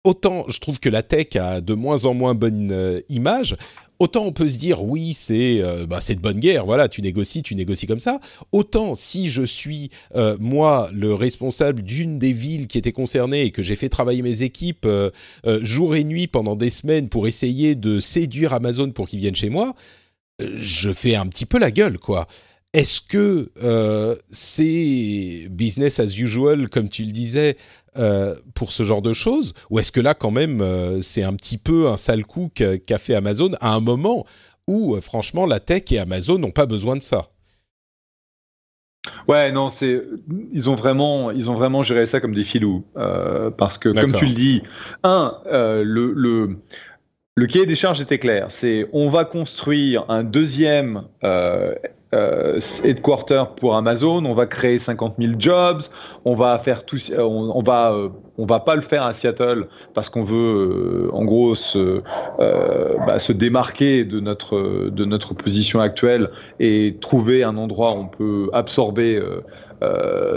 [0.04, 3.56] autant je trouve que la tech a de moins en moins bonne image,
[4.00, 7.02] autant on peut se dire oui c'est euh, bah, c'est de bonne guerre voilà tu
[7.02, 8.20] négocies tu négocies comme ça.
[8.52, 13.52] Autant si je suis euh, moi le responsable d'une des villes qui était concernée et
[13.52, 15.12] que j'ai fait travailler mes équipes euh,
[15.62, 19.50] jour et nuit pendant des semaines pour essayer de séduire Amazon pour qu'ils viennent chez
[19.50, 19.76] moi
[20.40, 22.28] je fais un petit peu la gueule quoi
[22.76, 27.56] est-ce que euh, c'est business as usual, comme tu le disais,
[27.98, 29.54] euh, pour ce genre de choses?
[29.70, 32.98] Ou est-ce que là, quand même, euh, c'est un petit peu un sale coup qu'a
[32.98, 34.26] fait Amazon à un moment
[34.68, 37.30] où, franchement, la tech et Amazon n'ont pas besoin de ça?
[39.30, 40.02] Ouais, non, c'est
[40.52, 44.26] ils ont vraiment ils ont vraiment géré ça comme des filous parce que comme tu
[44.26, 44.64] le dis,
[45.04, 46.58] un le, le
[47.36, 48.48] le cahier des charges était clair.
[48.50, 51.76] C'est on va construire un deuxième euh,
[52.16, 55.82] euh, headquarter pour Amazon, on va créer 50 000 jobs,
[56.24, 59.68] on va faire tout, euh, on, va, euh, on va pas le faire à Seattle
[59.94, 62.02] parce qu'on veut, en gros, se,
[62.38, 68.08] bah, se démarquer de notre, de notre position actuelle et trouver un endroit où on
[68.08, 69.22] peut absorber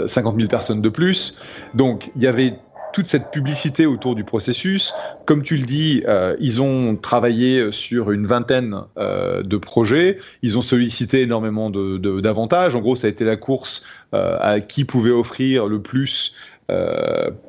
[0.05, 1.35] 50 000 personnes de plus.
[1.73, 2.55] Donc, il y avait
[2.93, 4.93] toute cette publicité autour du processus.
[5.25, 10.19] Comme tu le dis, euh, ils ont travaillé sur une vingtaine euh, de projets.
[10.41, 12.75] Ils ont sollicité énormément d'avantages.
[12.75, 16.35] En gros, ça a été la course euh, à qui pouvait offrir le plus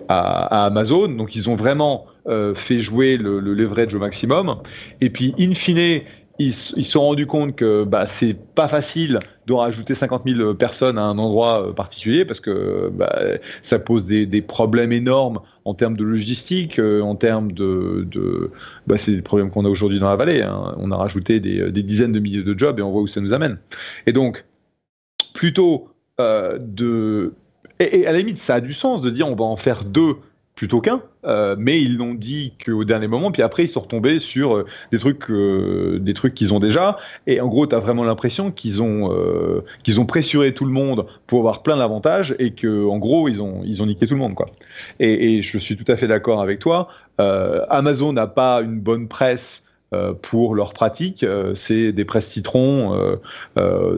[0.09, 1.09] à, Amazon.
[1.09, 2.07] Donc, ils ont vraiment
[2.55, 4.57] fait jouer le, le, leverage au maximum.
[5.03, 6.01] Et puis, in fine,
[6.41, 10.97] ils se sont rendus compte que bah, c'est pas facile de rajouter 50 000 personnes
[10.97, 13.15] à un endroit euh, particulier parce que bah,
[13.61, 18.51] ça pose des, problèmes énormes en termes de logistique, euh, en termes de,
[18.87, 20.41] bah, c'est des problèmes qu'on a aujourd'hui dans la vallée.
[20.41, 20.75] Hein.
[20.79, 23.35] On a rajouté des, dizaines de milliers de jobs et on voit où ça nous
[23.35, 23.59] amène.
[24.07, 24.47] Et donc,
[25.35, 27.35] plutôt euh, de
[27.81, 30.17] et, à la limite, ça a du sens de dire on va en faire deux
[30.61, 34.19] plutôt qu'un, euh, mais ils l'ont dit qu'au dernier moment, puis après ils sont retombés
[34.19, 38.05] sur euh, des trucs, euh, trucs qu'ils ont déjà, et en gros, tu as vraiment
[38.05, 39.11] l'impression qu'ils ont,
[39.85, 43.41] qu'ils ont pressuré tout le monde pour avoir plein d'avantages, et que en gros, ils
[43.41, 44.49] ont, ils ont niqué tout le monde, quoi.
[44.99, 46.89] Et, je suis tout à fait d'accord avec toi.
[47.17, 49.65] Amazon n'a pas une bonne presse.
[50.21, 53.19] pour leurs pratiques, c'est des presses citrons,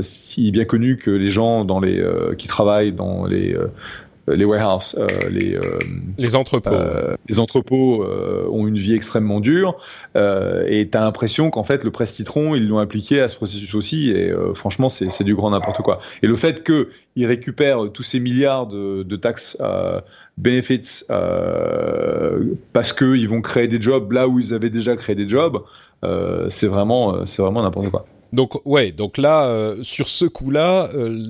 [0.00, 2.00] si bien connu que les gens dans les,
[2.38, 3.66] qui travaillent dans les euh,
[4.28, 5.78] les warehouses, euh, les, euh,
[6.16, 6.70] les entrepôts,
[7.28, 8.04] les entrepôts
[8.50, 9.76] ont une vie extrêmement dure
[10.14, 13.74] et tu as l'impression qu'en fait le presse citron ils l'ont appliqué à ce processus
[13.74, 16.00] aussi et franchement c'est du grand n'importe quoi.
[16.22, 19.56] Et le fait qu'ils récupèrent tous ces milliards de, de taxes
[20.38, 21.04] benefits
[22.72, 25.62] parce qu'ils vont créer des jobs là où ils avaient déjà créé des jobs,
[26.48, 28.06] c'est vraiment c'est vraiment n'importe quoi.
[28.32, 30.88] Donc ouais, donc là sur ce coup-là,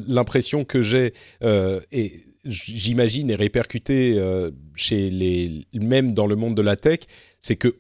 [0.09, 6.63] l'impression que j'ai est j'imagine, est répercuté euh, chez les, même dans le monde de
[6.63, 7.01] la tech,
[7.41, 7.75] c'est que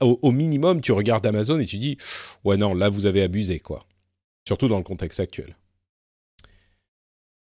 [0.00, 1.96] au, minimum, tu regardes Amazon et tu dis,
[2.44, 3.86] ouais non, là vous avez abusé quoi.
[4.46, 5.54] Surtout dans le contexte actuel.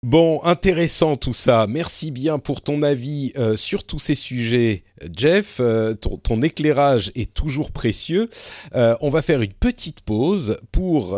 [0.03, 1.67] Bon, intéressant tout ça.
[1.69, 4.83] Merci bien pour ton avis euh, sur tous ces sujets,
[5.15, 5.57] Jeff.
[5.59, 8.29] Euh, ton, éclairage est toujours précieux.
[8.75, 11.17] Euh, on va faire une petite pause pour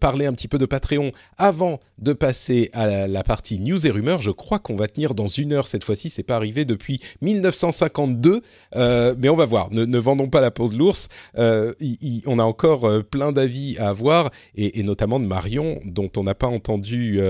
[0.00, 4.20] parler un petit peu de Patreon avant de passer à la, partie news et rumeurs.
[4.20, 6.10] Je crois qu'on va tenir dans une heure cette fois-ci.
[6.10, 8.42] C'est pas arrivé depuis 1952,
[8.74, 9.70] mais on va voir.
[9.70, 11.08] Ne, vendons pas la peau de l'ours.
[11.36, 16.48] on a encore plein d'avis à avoir et, notamment de Marion, dont on n'a pas
[16.48, 17.20] entendu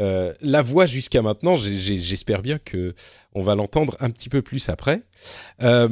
[0.00, 2.94] euh, la voix jusqu'à maintenant, j'espère bien que
[3.34, 5.02] on va l'entendre un petit peu plus après.
[5.62, 5.88] Euh,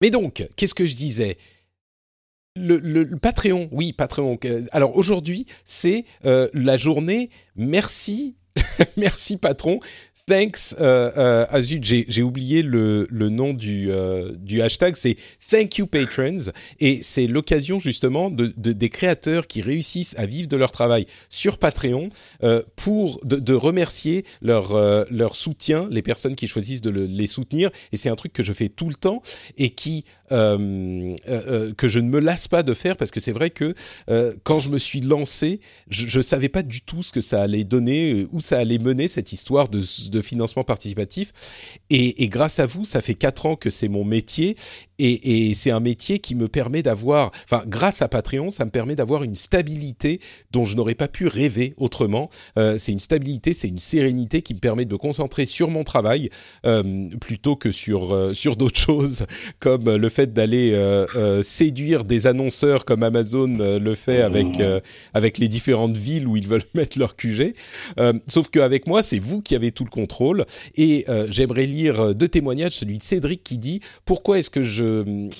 [0.00, 1.38] mais donc, qu'est-ce que je disais?
[2.54, 4.38] Le, Patreon, oui, Patreon.
[4.72, 8.36] Alors aujourd'hui, c'est euh, la journée merci,
[8.96, 9.80] merci patron
[10.26, 15.16] thanks, euh, euh, ah j'ai oublié le, le, nom du, euh, du hashtag, c'est
[15.50, 20.48] Thank you patrons, et c'est l'occasion justement de, de, des créateurs qui réussissent à vivre
[20.48, 22.10] de leur travail sur Patreon
[22.42, 27.06] euh, pour de, de, remercier leur, euh, leur soutien, les personnes qui choisissent de le,
[27.06, 29.22] les soutenir, et c'est un truc que je fais tout le temps
[29.58, 31.14] et qui euh,
[31.76, 33.74] que je ne me lasse pas de faire parce que c'est vrai que
[34.44, 37.64] quand je me suis lancé, je ne savais pas du tout ce que ça allait
[37.64, 41.32] donner, où ça allait mener cette histoire de de financement participatif.
[41.90, 44.56] Et, grâce à vous, ça fait quatre ans que c'est mon métier.
[45.04, 48.94] Et, c'est un métier qui me permet d'avoir, enfin, grâce à Patreon, ça me permet
[48.94, 50.20] d'avoir une stabilité
[50.52, 52.30] dont je n'aurais pas pu rêver autrement.
[52.56, 55.82] Euh, c'est une stabilité, c'est une sérénité qui me permet de me concentrer sur mon
[55.82, 56.30] travail
[56.66, 59.26] euh, plutôt que sur, euh, sur d'autres choses,
[59.58, 60.52] comme le fait d'aller
[61.42, 64.46] séduire des annonceurs comme Amazon le fait avec,
[65.14, 67.54] avec les différentes villes où ils veulent mettre leur QG.
[68.28, 70.46] sauf qu'avec moi, c'est vous qui avez tout le contrôle.
[70.76, 74.91] Et j'aimerais lire deux témoignages, celui de Cédric qui dit pourquoi est-ce que je,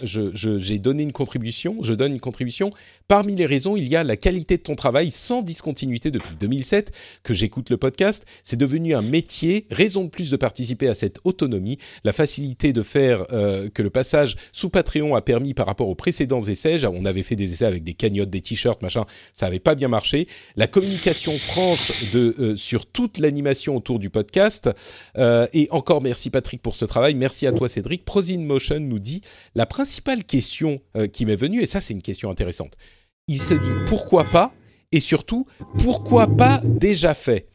[0.02, 2.70] j'ai donné une contribution, je donne une contribution.
[3.08, 6.92] Parmi les raisons, il y a la qualité de ton travail sans discontinuité depuis 2007
[7.22, 8.24] que j'écoute le podcast.
[8.42, 12.82] C'est devenu un métier, raison de plus de participer à cette autonomie, la facilité de
[12.82, 16.84] faire euh, que le passage sous Patreon a permis par rapport aux précédents essais.
[16.86, 19.88] On avait fait des essais avec des cagnottes, des t-shirts, machin, ça n'avait pas bien
[19.88, 20.26] marché.
[20.56, 24.70] La communication franche euh, sur toute l'animation autour du podcast
[25.18, 27.14] euh, et encore merci Patrick pour ce travail.
[27.14, 28.04] Merci à toi Cédric.
[28.04, 29.22] Prosin Motion nous dit
[29.54, 32.76] la principale question euh, qui m'est venue, et ça c'est une question intéressante.
[33.28, 34.52] Il se dit pourquoi pas
[34.90, 35.46] et surtout
[35.78, 37.48] pourquoi pas déjà fait?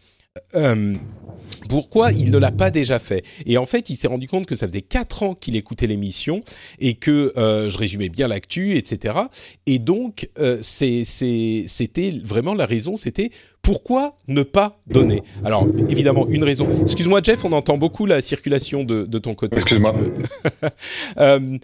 [1.67, 3.23] Pourquoi il ne l'a pas déjà fait?
[3.45, 6.39] Et en fait, il s'est rendu compte que ça faisait quatre ans qu'il écoutait l'émission
[6.79, 9.15] et que euh, je résumais bien l'actu, etc.
[9.65, 15.23] Et donc, euh, c'était vraiment la raison, c'était pourquoi ne pas donner?
[15.43, 16.69] Alors, évidemment, une raison.
[16.83, 19.57] Excuse-moi, Jeff, on entend beaucoup la circulation de, de ton côté.
[19.57, 19.93] Excuse-moi.
[21.17, 21.57] euh,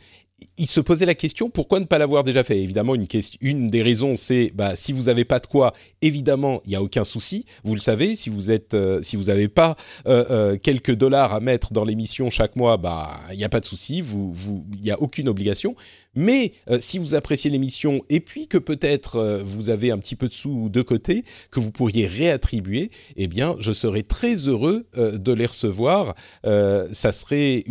[0.58, 2.60] il se posait la question pourquoi ne pas l'avoir déjà fait?
[2.60, 3.06] Évidemment, une,
[3.42, 6.82] une des raisons, c'est bah, si vous n'avez pas de quoi, évidemment, il n'y a
[6.82, 7.46] aucun souci.
[7.64, 9.76] Vous le savez, si vous êtes, euh, si vous n'avez pas
[10.08, 13.60] euh, euh, quelques dollars à mettre dans l'émission chaque mois, bah, il n'y a pas
[13.60, 14.02] de souci.
[14.02, 15.76] Vous, vous, il n'y a aucune obligation.
[16.16, 20.16] Mais euh, si vous appréciez l'émission et puis que peut-être euh, vous avez un petit
[20.16, 24.86] peu de sous de côté que vous pourriez réattribuer, eh bien, je serais très heureux
[24.98, 26.16] euh, de les recevoir.
[26.44, 27.64] ça serait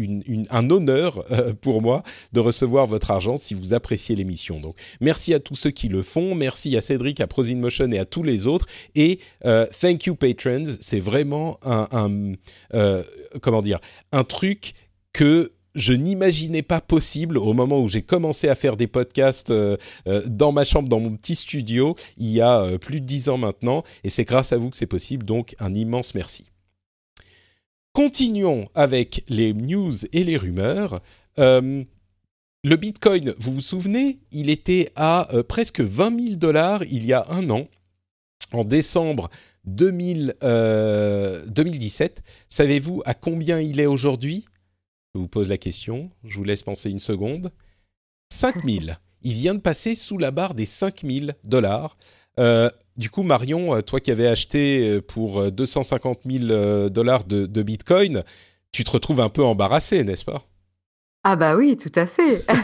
[0.50, 1.24] un honneur
[1.60, 2.02] pour moi
[2.32, 4.60] de recevoir votre argent si vous appréciez l'émission.
[4.60, 6.34] Donc, merci à tous ceux qui le font.
[6.34, 8.66] Merci à Cédric, à Prosin Motion et à tous les autres.
[8.94, 10.64] Et thank you patrons.
[10.80, 12.32] C'est vraiment un
[13.40, 13.80] comment dire
[14.12, 14.72] un truc
[15.12, 19.76] que je n'imaginais pas possible au moment où j'ai commencé à faire des podcasts euh,
[20.06, 23.28] euh, dans ma chambre, dans mon petit studio, il y a euh, plus de dix
[23.28, 26.44] ans maintenant, et c'est grâce à vous que c'est possible, donc un immense merci.
[27.92, 31.00] Continuons avec les news et les rumeurs.
[31.36, 31.86] le
[32.64, 37.50] Bitcoin, vous vous souvenez, il était à presque 20 000 dollars il y a un
[37.50, 37.68] an,
[38.52, 39.28] en décembre
[39.66, 42.22] 2000, 2017.
[42.48, 44.46] Savez-vous à combien il est aujourd'hui?
[45.14, 47.50] Je vous pose la question, je vous laisse penser une seconde.
[48.30, 48.98] 5000.
[49.22, 51.96] Il vient de passer sous la barre des 5000 dollars.
[52.40, 57.62] Euh, du coup, Marion, euh, toi qui avais acheté euh, pour 250 000 dollars de
[57.62, 58.24] Bitcoin,
[58.72, 60.46] tu te retrouves un peu embarrassé, n'est-ce pas?
[61.24, 62.44] Ah bah oui, tout à fait.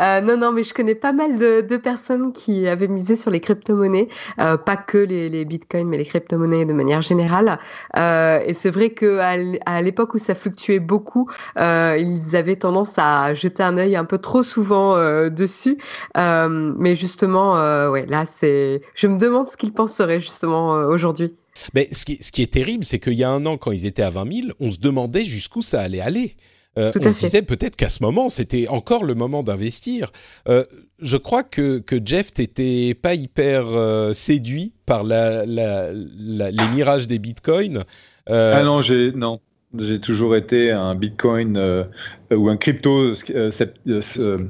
[0.00, 0.38] Euh, non.
[0.38, 4.08] non, mais je connais pas mal de, personnes qui avaient misé sur les crypto-monnaies,
[4.40, 7.58] euh, pas que les, les bitcoins, mais les crypto-monnaies de manière générale.
[7.98, 13.34] Euh, et c'est vrai que à l'époque où ça fluctuait beaucoup, ils avaient tendance à
[13.34, 14.96] jeter un œil un peu trop souvent
[15.28, 15.76] dessus.
[16.16, 17.52] Mais justement,
[17.90, 18.80] ouais, là, c'est.
[18.94, 21.36] Je me demande ce qu'ils penseraient justement aujourd'hui.
[21.74, 23.84] Mais ce qui, ce qui est terrible, c'est qu'il y a un an, quand ils
[23.84, 26.34] étaient à 20 000, on se demandait jusqu'où ça allait aller.
[26.78, 30.10] Euh, on se disait peut-être qu'à ce moment, c'était encore le moment d'investir.
[30.48, 30.64] Euh,
[31.00, 37.06] je crois que, que Jeff n'était pas hyper euh, séduit par la, la, les mirages
[37.06, 37.84] des bitcoins.
[38.30, 39.40] Euh, ah non, j'ai non.
[39.78, 41.84] J'ai toujours été un Bitcoin euh,
[42.30, 43.50] ou un crypto, euh,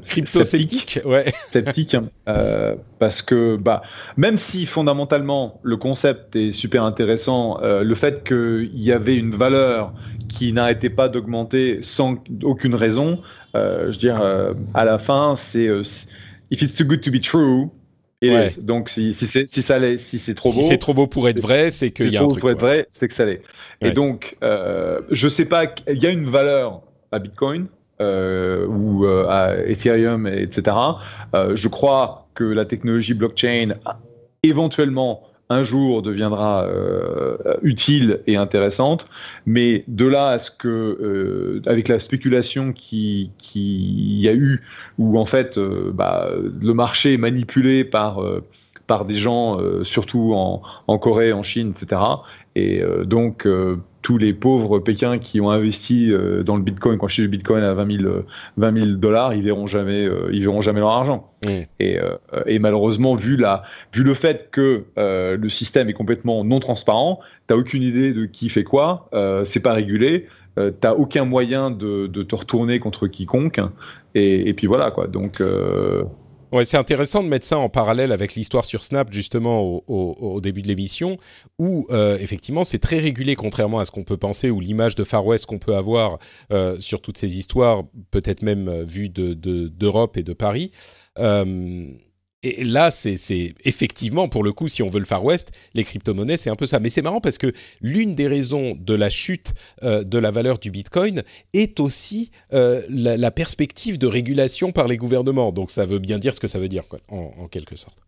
[0.05, 1.33] crypto sceptique, ouais.
[1.49, 2.09] sceptique hein.
[2.99, 3.83] parce que bah
[4.17, 9.95] même si fondamentalement le concept est super intéressant, le fait qu'il y avait une valeur
[10.29, 13.21] qui n'arrêtait pas d'augmenter sans aucune raison.
[13.55, 15.83] Euh, je veux dire, euh, à la fin, c'est euh,
[16.51, 17.69] if it's too good to be true.
[18.25, 21.09] Et donc si, si c'est si ça si c'est trop beau, si c'est trop beau
[21.09, 22.39] pour être vrai, c'est qu'il y a un truc.
[22.39, 23.43] Pour être vrai, c'est que ça l'est.
[23.81, 27.67] Et donc, je sais pas, il y a une valeur à Bitcoin
[27.99, 30.77] ou à Ethereum, etc.
[31.35, 33.75] je crois que la technologie blockchain
[34.45, 39.07] éventuellement un jour deviendra euh, utile et intéressante,
[39.47, 44.63] mais de là à ce que, euh, avec la spéculation qui, qui y a eu,
[44.99, 46.29] où en fait euh, bah,
[46.61, 48.21] le marché est manipulé par,
[48.87, 52.01] par des gens, surtout en, en, Corée, en Chine, etc.,
[52.55, 53.47] et donc
[54.03, 57.29] tous les pauvres Pékins qui ont investi euh, dans le Bitcoin, quand je suis le
[57.29, 58.13] Bitcoin à 20 000,
[58.57, 61.33] 20 dollars, ils verront jamais, euh, ils verront jamais leur argent.
[61.47, 63.63] Et, euh, et, malheureusement, vu la,
[63.93, 68.49] vu le fait que le système est complètement non transparent, t'as aucune idée de qui
[68.49, 69.09] fait quoi,
[69.45, 70.29] c'est pas régulé,
[70.81, 73.61] t'as aucun moyen de, de, te retourner contre quiconque.
[74.15, 75.09] Et, et puis voilà quoi.
[75.09, 75.43] Donc
[76.53, 80.61] Ouais, c'est intéressant de mettre ça en parallèle avec l'histoire sur Snap justement au, début
[80.61, 81.17] de l'émission,
[81.59, 85.03] où euh, effectivement c'est très régulé contrairement à ce qu'on peut penser, ou l'image de
[85.03, 86.19] Far West qu'on peut avoir
[86.53, 90.73] euh, sur toutes ces histoires, peut-être même euh, vue de d'Europe et de Paris.
[91.19, 91.87] Euh,
[92.43, 93.17] et là, c'est
[93.65, 96.67] effectivement, pour le coup, si on veut le Far West, les crypto-monnaies, c'est un peu
[96.67, 96.81] ça.
[96.81, 100.59] Mais c'est marrant parce que l'une des raisons de la chute euh, de la valeur
[100.59, 105.53] du Bitcoin est aussi euh, la, la, perspective de régulation par les gouvernements.
[105.53, 107.99] Donc ça veut bien dire ce que ça veut dire, quoi, en, en quelque sorte.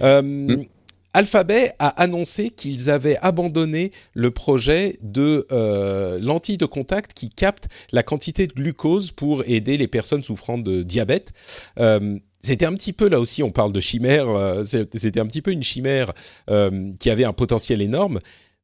[0.00, 0.64] Euh, mm.
[1.14, 7.68] Alphabet a annoncé qu'ils avaient abandonné le projet de euh, lentilles de contact qui captent
[7.92, 11.32] la quantité de glucose pour aider les personnes souffrant de diabète.
[11.78, 15.42] Euh, c'était un petit peu là aussi, on parle de chimère, euh, c'était un petit
[15.42, 16.12] peu une chimère
[16.50, 18.20] euh, qui avait un potentiel énorme.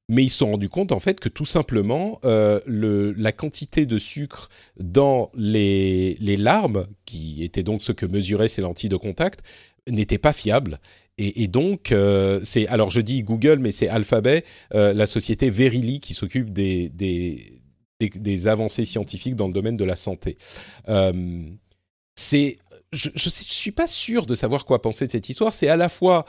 [0.08, 3.98] mais ils se sont rendus compte en fait que tout simplement le, la quantité de
[3.98, 9.40] sucre dans les, larmes, qui étaient donc ce que mesuraient ces lentilles de contact,
[9.88, 10.78] n'était pas fiable
[11.22, 14.42] et, donc, euh, c'est alors je dis Google, mais c'est Alphabet,
[14.74, 19.96] euh, la société Verily qui s'occupe des, des, avancées scientifiques dans le domaine de la
[19.96, 20.38] santé.
[20.88, 21.42] Euh,
[22.14, 22.56] c'est,
[22.92, 25.52] je ne suis pas sûr de savoir quoi penser de cette histoire.
[25.52, 26.24] C'est à la fois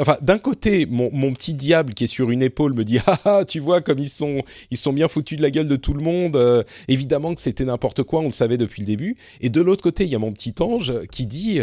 [0.00, 3.44] Enfin, d'un côté, mon, petit diable qui est sur une épaule me dit ah, ah
[3.44, 4.42] tu vois comme ils sont
[4.72, 6.64] ils sont bien foutus de la gueule de tout le monde.
[6.88, 9.16] évidemment que c'était n'importe quoi, on le savait depuis le début.
[9.40, 11.60] Et de l'autre côté, il y a mon petit ange qui dit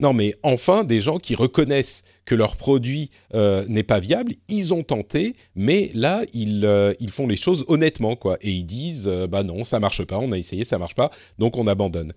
[0.00, 4.72] non, mais enfin, des gens qui reconnaissent que leur produit euh, n'est pas viable, ils
[4.72, 8.38] ont tenté, mais là, ils, euh, ils font les choses honnêtement, quoi.
[8.40, 11.10] Et ils disent, euh, bah non, ça marche pas, on a essayé, ça marche pas,
[11.38, 12.14] donc on abandonne.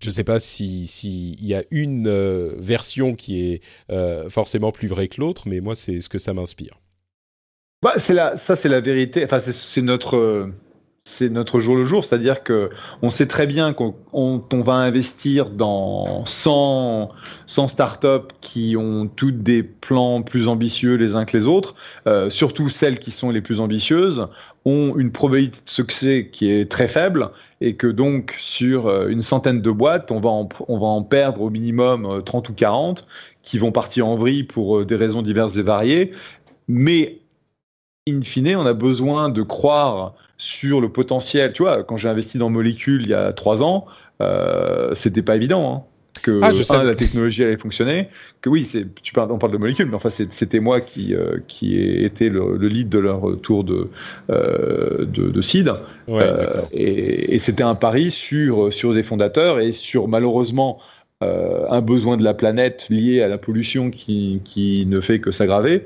[0.00, 2.08] Je ne sais pas s'il si y a une
[2.58, 3.62] version qui est
[4.28, 6.78] forcément plus vraie que l'autre, mais moi, c'est ce que ça m'inspire.
[7.82, 9.24] Bah, c'est ça, c'est la vérité.
[9.24, 10.50] Enfin, c'est notre
[11.08, 12.70] c'est notre jour le jour, c'est-à-dire que
[13.00, 17.10] on sait très bien qu'on va investir dans 100,
[17.46, 21.74] 100 startups qui ont toutes des plans plus ambitieux les uns que les autres,
[22.06, 24.26] euh, surtout celles qui sont les plus ambitieuses
[24.64, 27.30] ont une probabilité de succès qui est très faible
[27.60, 31.02] et que donc sur euh, une centaine de boîtes, on va en, on va en
[31.02, 33.06] perdre au minimum 30 euh, ou 40
[33.42, 36.12] qui vont partir en vrille pour des raisons diverses et variées.
[36.68, 37.20] Mais
[38.08, 41.52] in fine, on a besoin de croire sur le potentiel.
[41.52, 43.86] Tu vois, quand j'ai investi dans Molécule il y a trois ans,
[44.20, 45.74] euh, c'était pas évident.
[45.74, 45.84] Hein,
[46.22, 48.08] que ah, la technologie allait fonctionner,
[48.40, 51.38] que oui, c'est, tu parles, on parle de molécules, mais enfin c'était moi qui euh,
[51.48, 53.88] qui ai été le, lead de leur tour de
[54.30, 55.72] euh, de, de, seed,
[56.08, 60.78] euh, et, et c'était un pari sur sur des fondateurs et sur malheureusement
[61.20, 65.84] un besoin de la planète lié à la pollution qui qui ne fait que s'aggraver.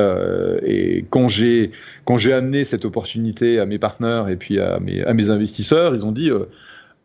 [0.00, 1.70] Euh, et quand j'ai
[2.04, 5.94] quand j'ai amené cette opportunité à mes partenaires et puis à mes, à mes investisseurs,
[5.94, 6.44] ils ont dit euh,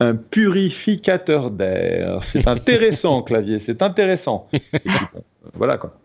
[0.02, 2.24] un purificateur d'air.
[2.24, 4.48] C'est intéressant, clavier, c'est intéressant.
[5.54, 5.98] voilà quoi.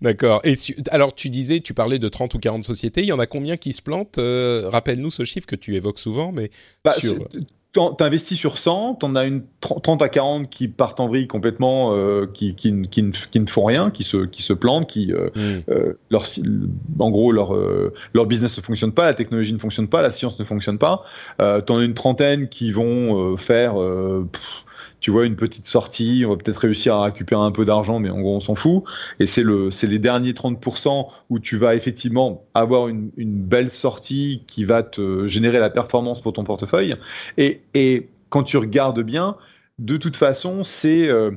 [0.00, 0.42] D'accord.
[0.44, 0.54] Et
[0.90, 3.02] alors, tu disais, tu parlais de 30 ou 40 sociétés.
[3.02, 4.18] Il y en a combien qui se plantent?
[4.18, 6.50] Euh, Rappelle-nous ce chiffre que tu évoques souvent, mais
[6.84, 7.16] bah, sur
[7.74, 11.26] tu investis sur 100, tu en as une 30 à 40 qui partent en vrille
[11.26, 14.88] complètement, euh, qui, qui, qui, ne, qui, ne, font rien, qui se, qui se plantent,
[14.88, 15.62] qui, euh, hmm.
[15.70, 16.26] euh, leur,
[16.98, 17.52] en gros, leur,
[18.14, 21.04] leur business ne fonctionne pas, la technologie ne fonctionne pas, la science ne fonctionne pas.
[21.38, 23.74] tu en as une trentaine qui vont faire
[25.04, 28.08] tu vois, une petite sortie, on va peut-être réussir à récupérer un peu d'argent, mais
[28.08, 28.84] en gros, on s'en fout.
[29.20, 33.70] Et c'est le, c'est les derniers 30% où tu vas effectivement avoir une, une, belle
[33.70, 36.94] sortie qui va te générer la performance pour ton portefeuille.
[37.36, 39.36] Et, et quand tu regardes bien,
[39.78, 41.32] de toute façon, c'est euh,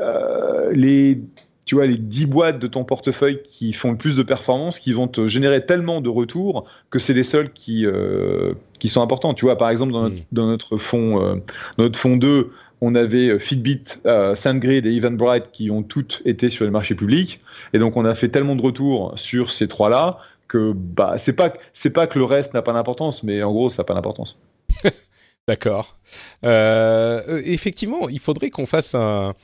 [0.00, 1.20] euh, les
[1.66, 4.92] tu vois, les 10 boîtes de ton portefeuille qui font le plus de performance, qui
[4.92, 9.34] vont te générer tellement de retours que c'est les seuls qui, euh, qui sont importants.
[9.34, 11.34] Tu vois, par exemple, dans notre, dans notre fonds, euh,
[11.76, 16.50] notre fonds 2, on avait euh, Fitbit, euh, SandGrid et Eventbrite qui ont toutes été
[16.50, 17.40] sur les marchés publics.
[17.72, 20.18] Et donc, on a fait tellement de retours sur ces trois-là
[20.48, 23.84] que bah, c'est pas, que le reste n'a pas d'importance, mais en gros, ça n'a
[23.84, 24.38] pas d'importance.
[25.48, 25.96] D'accord.
[26.44, 29.34] Euh, effectivement, il faudrait qu'on fasse un,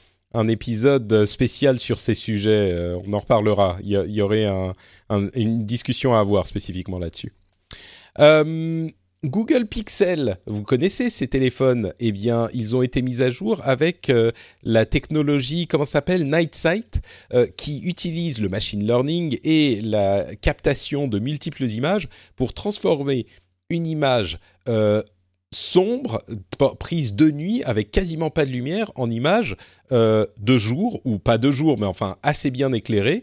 [0.48, 2.94] épisode spécial sur ces sujets.
[3.04, 3.78] on en reparlera.
[3.82, 4.48] Il y, aurait
[5.10, 7.32] une discussion à avoir spécifiquement là-dessus.
[9.24, 11.92] Google Pixel, vous connaissez ces téléphones?
[12.00, 14.32] Eh bien, ils ont été mis à jour avec euh,
[14.64, 17.00] la technologie, comment s'appelle, Night Sight,
[17.32, 23.26] euh, qui utilise le machine learning et la captation de multiples images pour transformer
[23.70, 25.04] une image euh,
[25.54, 26.24] sombre,
[26.80, 29.56] prise de nuit, avec quasiment pas de lumière, en image
[29.90, 33.22] de jour, ou pas de jour, mais enfin assez bien éclairée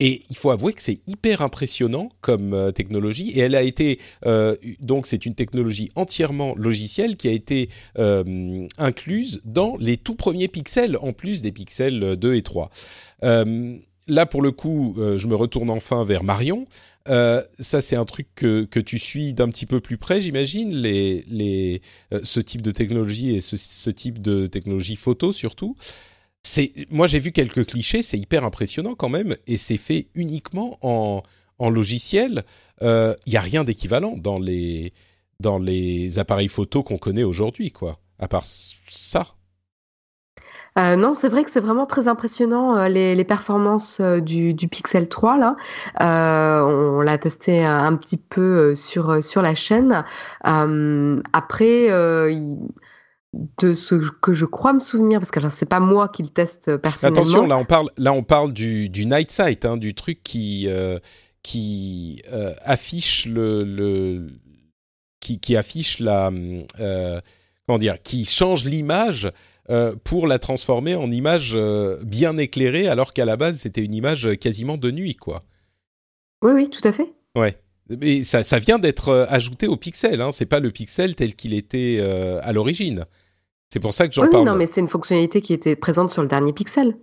[0.00, 3.30] et il faut avouer que c'est hyper impressionnant comme euh, technologie.
[3.30, 7.68] Et elle a été euh, donc c'est une technologie entièrement logicielle qui a été
[7.98, 12.70] euh, incluse dans les tout premiers pixels, en plus des pixels 2 et 3.
[13.22, 16.64] là, pour le coup, je me retourne enfin vers Marion.
[17.06, 21.24] ça, c'est un truc que, que tu suis d'un petit peu plus près, j'imagine, les,
[21.28, 21.82] les,
[22.22, 25.76] ce type de technologie et ce, ce type de technologie photo surtout
[26.90, 31.22] moi j'ai vu quelques clichés, c'est hyper impressionnant quand même, et c'est fait uniquement en,
[31.70, 32.44] logiciel.
[32.80, 34.92] Il euh, n'y a rien d'équivalent dans les,
[36.18, 39.26] appareils photo qu'on connaît aujourd'hui, quoi, à part ça.
[40.78, 45.36] Euh, non, c'est vrai que c'est vraiment très impressionnant euh, les, performances du, Pixel 3
[45.36, 45.56] là.
[46.00, 50.04] on, l'a testé un, petit peu sur la chaîne.
[50.44, 51.88] après,
[53.34, 56.76] de ce que je crois me souvenir, parce que c'est pas moi qui le teste
[56.76, 57.20] personnellement.
[57.20, 60.66] Attention, là on parle, là on parle du, du night sight, hein, du truc qui,
[60.68, 60.98] euh,
[61.42, 62.22] qui
[62.62, 64.28] affiche le,
[65.20, 66.30] qui, qui, affiche la
[67.66, 69.30] comment dire qui change l'image
[70.04, 71.56] pour la transformer en image
[72.02, 75.44] bien éclairée alors qu'à la base c'était une image quasiment de nuit quoi.
[76.42, 77.12] Oui oui tout à fait.
[77.36, 77.58] Ouais.
[77.88, 80.30] Mais ça, ça vient d'être ajouté au pixel, hein.
[80.32, 82.00] c'est pas le pixel tel qu'il était
[82.42, 83.04] à l'origine.
[83.70, 84.46] C'est pour ça que j'en oui, parle.
[84.46, 86.96] Non, mais c'est une fonctionnalité qui était présente sur le dernier Pixel.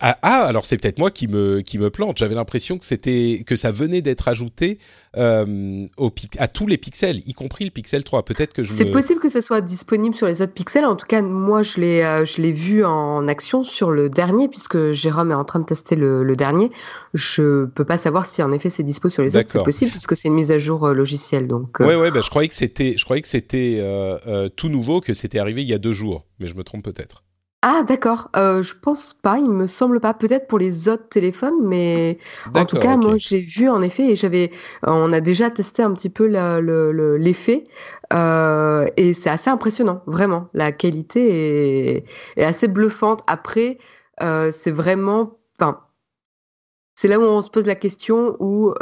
[0.00, 2.18] Ah, ah, alors c'est peut-être moi qui me qui me plante.
[2.18, 4.78] J'avais l'impression que c'était que ça venait d'être ajouté
[5.16, 8.24] euh, au, à tous les pixels, y compris le Pixel 3.
[8.24, 8.72] Peut-être que je.
[8.72, 10.84] C'est possible que ce soit disponible sur les autres pixels.
[10.84, 14.48] En tout cas, moi je l'ai euh, je l'ai vu en action sur le dernier
[14.48, 16.70] puisque Jérôme est en train de tester le, le dernier.
[17.14, 19.48] Je peux pas savoir si en effet c'est dispo sur les autres.
[19.48, 21.46] C'est possible puisque c'est une mise à jour euh, logicielle.
[21.46, 21.78] Donc.
[21.80, 22.10] Ouais ouais.
[22.10, 23.82] Bah, je croyais que c'était je croyais que c'était
[24.56, 27.22] tout nouveau, que c'était arrivé il y a deux jours, mais je me trompe peut-être.
[27.62, 30.14] Ah d'accord, euh, je pense pas, il me semble pas.
[30.14, 32.18] Peut-être pour les autres téléphones, mais
[32.54, 34.52] en tout cas, moi j'ai vu en effet et j'avais,
[34.84, 36.26] on a déjà testé un petit peu
[37.16, 37.64] l'effet
[38.12, 40.48] euh, et c'est assez impressionnant, vraiment.
[40.54, 42.04] La qualité
[42.36, 43.22] est, assez bluffante.
[43.26, 43.78] Après,
[44.22, 45.80] euh, c'est vraiment, enfin,
[46.94, 48.72] c'est là où on se pose la question où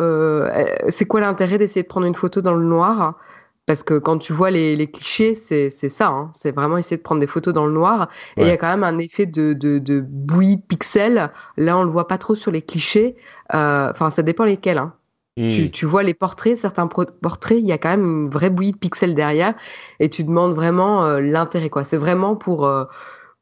[0.90, 3.18] c'est quoi l'intérêt d'essayer de prendre une photo dans le noir?
[3.66, 6.06] Parce que quand tu vois les, les clichés, c'est ça.
[6.06, 6.30] Hein.
[6.32, 8.08] C'est vraiment essayer de prendre des photos dans le noir.
[8.36, 11.30] Et il y a quand même un effet de, de, de, bouillie pixel.
[11.56, 13.16] Là, on le voit pas trop sur les clichés.
[13.54, 14.78] Euh, enfin, ça dépend lesquels.
[14.78, 14.94] Hein.
[15.36, 15.70] Tu, hmm.
[15.70, 18.78] tu, vois les portraits, certains portraits, il y a quand même une vraie bouillie de
[18.78, 19.54] pixels derrière.
[19.98, 21.68] Et tu demandes vraiment euh, l'intérêt.
[21.68, 21.82] quoi.
[21.82, 22.84] C'est vraiment pour, euh,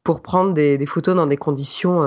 [0.03, 2.01] pour prendre des, des, photos dans des conditions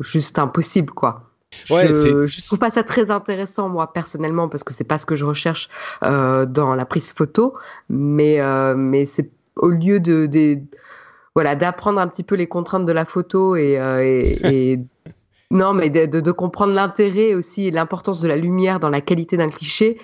[0.00, 0.92] juste impossibles.
[0.92, 1.29] quoi.
[1.70, 5.06] Ouais, je, je trouve pas ça très intéressant moi personnellement parce que c'est pas ce
[5.06, 5.68] que je recherche
[6.02, 7.54] euh, dans la prise photo,
[7.88, 10.58] mais euh, mais c'est au lieu de, de
[11.34, 14.80] voilà d'apprendre un petit peu les contraintes de la photo et, euh, et, et
[15.50, 19.00] non mais de, de, de comprendre l'intérêt aussi et l'importance de la lumière dans la
[19.00, 19.98] qualité d'un cliché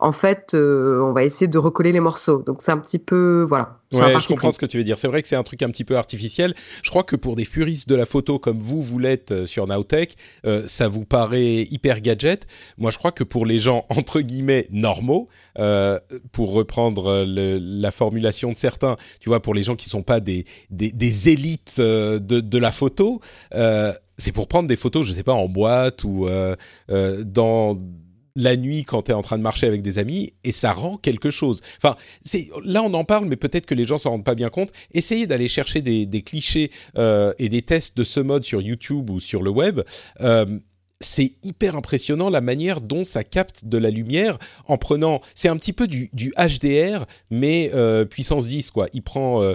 [0.00, 2.42] en fait, euh, on va essayer de recoller les morceaux.
[2.42, 3.76] Donc c'est un petit peu, voilà.
[3.92, 4.98] Ouais, je comprends ce que tu veux dire.
[4.98, 6.54] C'est vrai que c'est un truc un petit peu artificiel.
[6.82, 9.66] Je crois que pour des puristes de la photo comme vous, vous l'êtes euh, sur
[9.66, 12.46] Nowtech, euh, ça vous paraît hyper gadget.
[12.78, 15.28] Moi, je crois que pour les gens entre guillemets normaux,
[16.32, 20.44] pour reprendre la formulation de certains, tu vois, pour les gens qui sont pas des
[20.70, 23.20] des, élites de, de la photo,
[24.16, 26.26] c'est pour prendre des photos, je sais pas, en boîte ou
[26.88, 27.76] dans
[28.36, 30.96] la nuit quand tu es en train de marcher avec des amis et ça rend
[30.96, 31.60] quelque chose.
[31.78, 34.50] Enfin, c'est là on en parle, mais peut-être que les gens s'en rendent pas bien
[34.50, 34.70] compte.
[34.92, 39.20] Essayez d'aller chercher des, clichés euh, et des tests de ce mode sur YouTube ou
[39.20, 39.80] sur le web.
[40.20, 40.58] Euh,
[41.00, 45.22] c'est hyper impressionnant la manière dont ça capte de la lumière en prenant.
[45.34, 48.86] C'est un petit peu du, HDR, mais euh, puissance 10, quoi.
[48.92, 49.54] Il prend, euh,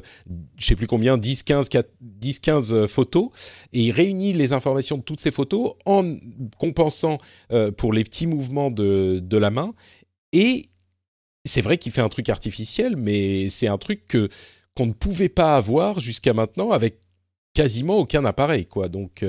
[0.58, 1.70] je sais plus combien, 10, 15,
[2.02, 3.30] 10, 15 photos
[3.74, 6.16] et il réunit les informations de toutes ces photos en
[6.58, 7.20] compensant
[7.52, 9.76] euh, pour les petits mouvements de, de la main.
[10.34, 10.70] Et
[11.44, 14.30] c'est vrai qu'il fait un truc artificiel, mais c'est un truc que
[14.76, 17.00] qu'on ne pouvait pas avoir jusqu'à maintenant avec
[17.54, 18.90] quasiment aucun appareil, quoi.
[18.90, 19.24] Donc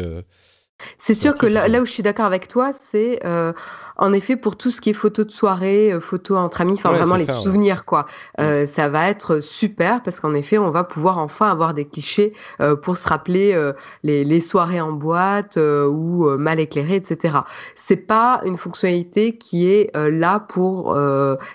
[0.99, 3.53] c'est sûr que là, où je suis d'accord avec toi, c'est euh,
[3.97, 6.93] en effet pour tout ce qui est photos de soirée, euh, photos entre amis, enfin
[6.93, 8.07] vraiment les souvenirs quoi.
[8.41, 12.35] Euh, ça va être super parce qu'en effet on va pouvoir enfin avoir des clichés
[12.83, 13.73] pour se rappeler
[14.03, 17.39] les, les, soirées en boîte ou mal éclairées, etc.
[17.75, 20.97] C'est pas une fonctionnalité qui est là pour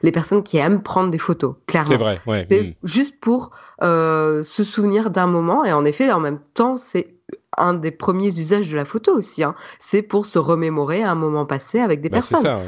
[0.01, 1.55] les personnes qui aiment prendre des photos.
[1.67, 1.87] Clairement.
[1.87, 2.21] C'est vrai.
[2.25, 2.47] Ouais.
[2.49, 2.73] C'est hmm.
[2.83, 3.51] juste pour
[3.81, 7.20] se souvenir d'un moment et en effet en même temps c'est
[7.57, 9.43] un des premiers usages de la photo aussi.
[9.43, 9.55] Hein.
[9.79, 12.41] C'est pour se remémorer un moment passé avec des bah, personnes.
[12.41, 12.61] Ça,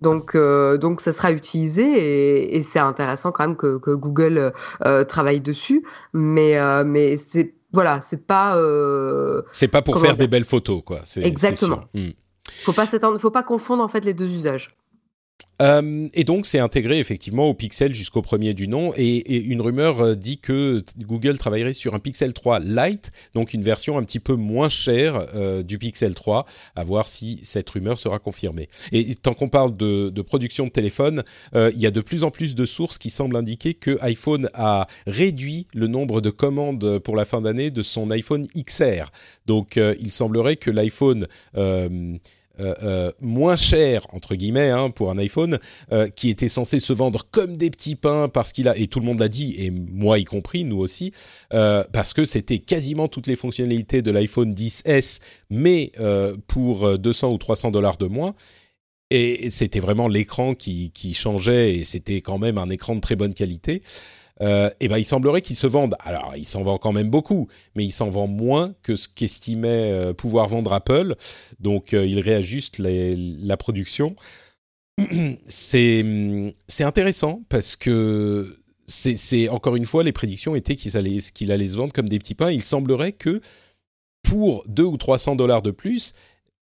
[0.00, 4.52] Donc, euh, donc, ça sera utilisé et, c'est intéressant quand même que, Google
[4.84, 5.84] euh, travaille dessus.
[6.12, 8.58] Mais, euh, mais c'est voilà, c'est pas.
[9.52, 11.00] c'est pas pour faire des belles photos, quoi.
[11.16, 11.80] Exactement.
[11.94, 12.10] Hmm.
[12.62, 14.76] Faut pas faut pas confondre en fait les deux usages.
[15.62, 18.92] Euh, et donc, c'est intégré effectivement au Pixel jusqu'au premier du nom.
[18.96, 23.62] Et, une rumeur euh, dit que Google travaillerait sur un Pixel 3 Lite, donc une
[23.62, 26.46] version un petit peu moins chère euh, du Pixel 3.
[26.74, 28.68] À voir si cette rumeur sera confirmée.
[28.92, 31.22] Et tant qu'on parle de, production de téléphone,
[31.54, 34.86] il y a de plus en plus de sources qui semblent indiquer que iPhone a
[35.06, 39.10] réduit le nombre de commandes pour la fin d'année de son iPhone XR.
[39.46, 41.26] Donc, il semblerait que l'iPhone
[42.58, 45.58] euh, euh, moins cher entre guillemets hein, pour un iPhone
[45.92, 48.98] euh, qui était censé se vendre comme des petits pains parce qu'il a et tout
[48.98, 51.12] le monde l'a dit et moi y compris nous aussi
[51.50, 55.92] parce que c'était quasiment toutes les fonctionnalités de l'iPhone 10s mais
[56.46, 58.34] pour 200 ou 300 dollars de moins.
[59.10, 63.14] Et c'était vraiment l'écran qui, qui changeait et c'était quand même un écran de très
[63.14, 63.82] bonne qualité
[64.42, 65.96] euh, et ben il semblerait qu'ils se vendent.
[66.00, 69.92] Alors, il s'en vend quand même beaucoup, mais il s'en vend moins que ce qu'estimait
[69.92, 71.14] euh, pouvoir vendre Apple.
[71.60, 74.16] Donc, euh, il réajuste la production.
[75.46, 76.04] C'est
[76.68, 78.56] c'est intéressant parce que
[78.86, 82.18] c'est encore une fois les prédictions étaient qu'il allait qu'il allait se vendre comme des
[82.18, 82.50] petits pains.
[82.50, 83.40] Il semblerait que
[84.22, 86.14] pour 2 ou 300 dollars de plus,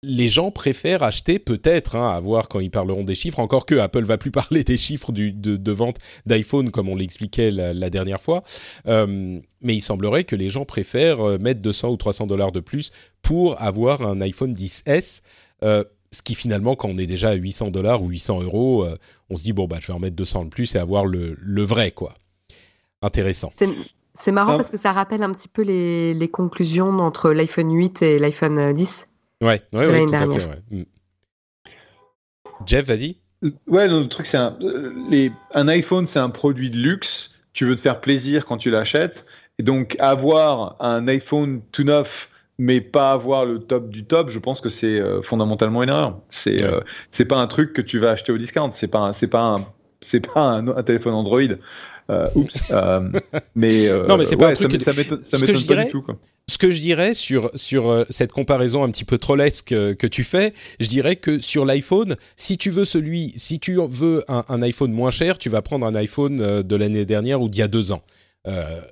[0.02, 3.76] les gens préfèrent acheter peut-être, hein, à voir quand ils parleront des chiffres, encore que
[3.76, 8.44] Apple va plus parler des chiffres de, vente d'iPhone comme on l'expliquait la, dernière fois,
[8.88, 12.60] euh, mais il semblerait que les gens préfèrent euh, mettre 200 ou 300 dollars de
[12.60, 12.92] plus
[13.22, 15.22] pour avoir un iPhone 10S,
[15.64, 18.88] euh, ce qui finalement, quand on est déjà à 800 dollars ou 800 euros,
[19.30, 21.36] on se dit, bon, bah, je vais en mettre 200 de plus et avoir le,
[21.64, 22.16] vrai, quoi.
[23.04, 23.54] Intéressant.
[24.16, 28.02] C'est marrant parce que ça rappelle un petit peu les, les conclusions entre l'iPhone 8
[28.02, 29.06] et l'iPhone 10.
[29.42, 30.28] Ouais, ouais, ouais tout à fait.
[30.28, 30.62] Ouais.
[30.72, 30.84] Mm.
[32.66, 33.18] Jeff, vas-y.
[33.68, 37.36] Ouais, le truc, c'est un, euh, les, un iPhone, c'est un produit de luxe.
[37.54, 39.26] Tu veux te faire plaisir quand tu l'achètes.
[39.60, 44.40] Et donc, avoir un iPhone tout neuf, mais pas avoir le top du top, je
[44.40, 46.20] pense que c'est euh, fondamentalement une erreur.
[46.30, 46.82] C'est euh,
[47.12, 48.72] c'est pas un truc que tu vas acheter au discount.
[48.74, 49.66] C'est pas c'est pas un
[50.02, 51.56] c'est pas un, téléphone Android.
[52.36, 52.58] Oups.
[53.56, 56.04] mais non, mais c'est pas un truc ça m'étonne pas du tout.
[56.50, 60.08] Ce que je dirais sur sur euh, cette comparaison un petit peu trollesque euh, que
[60.08, 64.62] tu fais, je dirais que sur l'iPhone, si tu veux celui, si tu veux un,
[64.64, 67.62] iPhone moins cher, tu vas prendre un iPhone euh, de l'année dernière ou d'il y
[67.62, 68.02] a deux ans.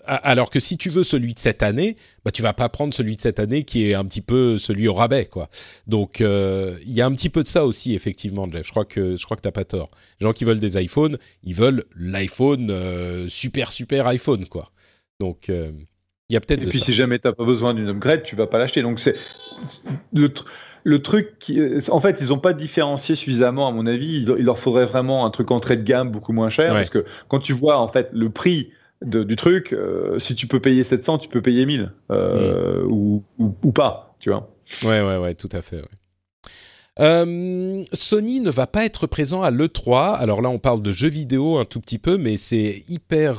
[0.06, 3.16] Alors que si tu veux celui de cette année, bah tu vas pas prendre celui
[3.16, 5.50] de cette année qui est un petit peu celui au rabais quoi.
[5.88, 8.66] Donc il y a un petit peu de ça aussi effectivement, Jeff.
[8.66, 9.90] Je crois que je crois que t'as pas tort.
[10.20, 14.72] Les gens qui veulent des iPhones, ils veulent l'iPhone super super iPhone quoi.
[15.20, 15.50] Donc
[16.30, 16.64] il y a peut-être.
[16.64, 18.82] Et puis si jamais tu n'as pas besoin d'une upgrade, tu vas pas l'acheter.
[18.82, 19.16] Donc c'est
[20.14, 20.32] le,
[20.84, 24.18] le, truc qui, en fait, ils n'ont pas différencié suffisamment à mon avis.
[24.18, 27.40] Il, leur faudrait vraiment un truc entrée de gamme beaucoup moins cher parce que quand
[27.40, 28.72] tu vois en fait le prix
[29.02, 32.92] du truc, euh, si tu peux payer 700, tu peux payer 1000 euh, mm.
[32.92, 34.50] ou, ou, pas, tu vois.
[34.84, 35.84] Ouais, ouais, ouais, tout à fait.
[37.00, 40.16] Euh, Sony ne va pas être présent à l'E3.
[40.16, 43.38] Alors là, on parle de jeux vidéo un tout petit peu, mais c'est hyper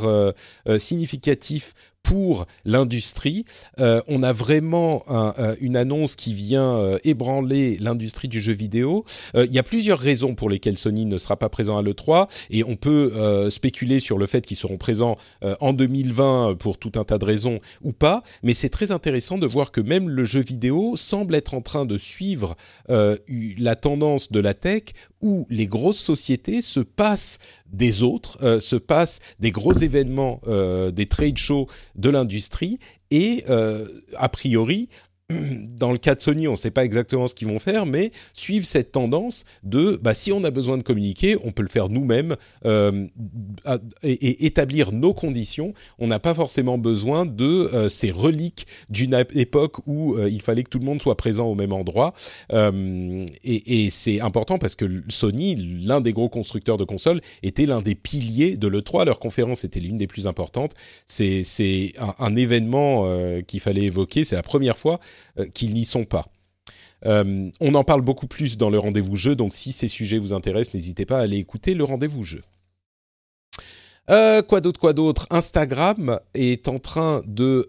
[0.79, 3.45] significatif pour l'industrie.
[3.81, 9.05] Euh, on a vraiment euh, une annonce qui vient euh, ébranler l'industrie du jeu vidéo.
[9.35, 12.65] Il y a plusieurs raisons pour lesquelles Sony ne sera pas présent à l'E3 et
[12.65, 13.13] on peut
[13.51, 15.17] spéculer sur le fait qu'ils seront présents
[15.61, 18.23] en 2020 pour tout un tas de raisons ou pas.
[18.43, 21.85] Mais c'est très intéressant de voir que même le jeu vidéo semble être en train
[21.85, 22.57] de suivre
[22.89, 24.85] la tendance de la tech
[25.21, 30.91] où les grosses sociétés se passent des autres, euh, se passent des gros événements, euh,
[30.91, 31.67] des trade shows
[31.97, 32.79] de l'industrie,
[33.11, 34.89] et euh, a priori
[35.31, 38.13] dans le cas de Sony, on ne sait pas exactement ce qu'ils vont faire, mais
[38.33, 41.91] suivent cette tendance de, bah, si on a besoin de communiquer, on peut le faire
[41.91, 43.07] nous-mêmes euh,
[44.03, 45.75] et, établir nos conditions.
[45.99, 50.63] On n'a pas forcément besoin de euh, ces reliques d'une époque où euh, il fallait
[50.63, 52.15] que tout le monde soit présent au même endroit.
[52.51, 53.27] et,
[53.85, 57.95] et c'est important parce que Sony, l'un des gros constructeurs de consoles, était l'un des
[57.95, 59.05] piliers de l'E3.
[59.05, 60.73] Leur conférence était l'une des plus importantes.
[61.07, 61.43] C'est
[62.19, 63.07] un, événement
[63.47, 64.25] qu'il fallait évoquer.
[64.25, 65.18] C'est la première fois euh,
[65.55, 66.27] qu'ils n'y sont pas.
[67.07, 70.33] Euh, on en parle beaucoup plus dans le rendez-vous jeu, donc si ces sujets vous
[70.33, 72.43] intéressent, n'hésitez pas à aller écouter le rendez-vous jeu.
[74.11, 75.27] Euh, quoi d'autre, quoi d'autre?
[75.31, 77.69] Instagram est en train de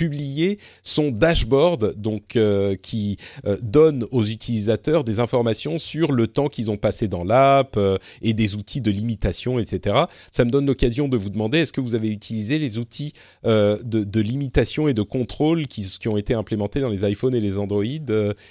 [0.00, 6.48] publier son dashboard, donc euh, qui euh, donne aux utilisateurs des informations sur le temps
[6.48, 10.04] qu'ils ont passé dans l'app euh, et des outils de limitation, etc.
[10.32, 13.12] Ça me donne l'occasion de vous demander est-ce que vous avez utilisé les outils
[13.44, 17.84] de, limitation et de contrôle qui, ont été implémentés dans les iPhones et les Android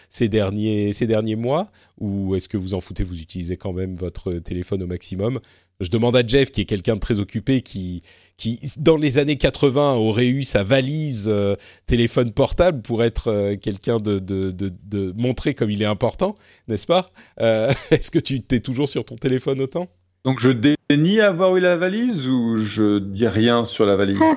[0.09, 1.71] ces derniers mois?
[1.99, 5.39] Ou est-ce que vous en foutez Vous utilisez quand même votre téléphone au maximum?
[5.79, 8.03] Je demande à Jeff, qui est quelqu'un de très occupé, qui
[8.39, 11.55] qui, dans les années 80, aurait eu sa valise euh,
[11.87, 16.35] téléphone portable pour être euh, quelqu'un de, de, de, de, montrer comme il est important,
[16.69, 17.09] n'est-ce pas?
[17.41, 19.89] Euh, Est-ce que tu t'es toujours sur ton téléphone autant?
[20.23, 24.19] Donc je dénie avoir eu la valise ou je dis rien sur la valise?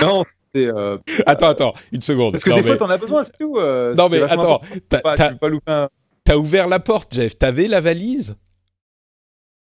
[0.00, 0.68] Non, c'est.
[1.24, 2.32] Attends, attends, une seconde.
[2.32, 3.56] Parce que des fois, t'en as besoin, c'est tout.
[3.56, 4.60] non, mais attends,
[6.24, 7.38] t'as ouvert la porte, Jeff.
[7.38, 8.36] T'avais la valise?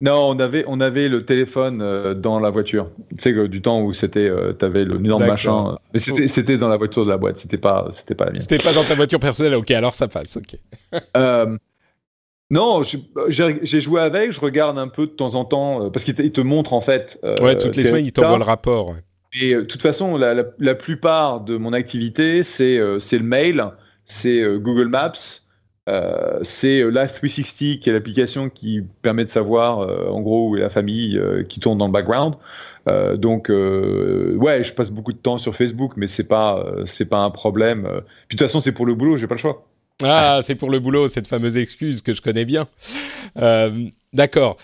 [0.04, 2.90] Non, on avait, on avait le téléphone euh, dans la voiture.
[3.12, 5.78] Tu sais, du temps où c'était, euh, tu avais le énorme machin.
[5.94, 8.42] Mais c'était, dans la voiture de la boîte, c'était pas, c'était pas la mienne.
[8.42, 10.60] C'était pas dans ta voiture personnelle, ok, alors ça passe, ok.
[11.18, 11.58] euh,
[12.50, 16.16] non, j'ai joué avec, je regarde un peu de temps en temps, euh, parce qu'il
[16.16, 17.18] te, te montre en fait.
[17.42, 18.96] ouais, toutes les semaines, il t'envoie le rapport.
[19.40, 23.64] Et de toute façon, la, la, la, plupart de mon activité, c'est, c'est le mail,
[24.04, 25.14] c'est Google Maps,
[25.90, 29.80] Euh, c'est Life 360 qui est l'application qui permet de savoir
[30.12, 32.36] en gros où est la famille qui tourne dans le background.
[33.16, 37.32] donc ouais, je passe beaucoup de temps sur Facebook, mais c'est pas c'est pas un
[37.32, 37.84] problème.
[38.28, 39.68] Puis de toute façon, c'est pour le boulot, j'ai pas le choix.
[40.02, 42.68] Ah, c'est pour le boulot, cette fameuse excuse que je connais bien.
[44.14, 44.58] D'accord.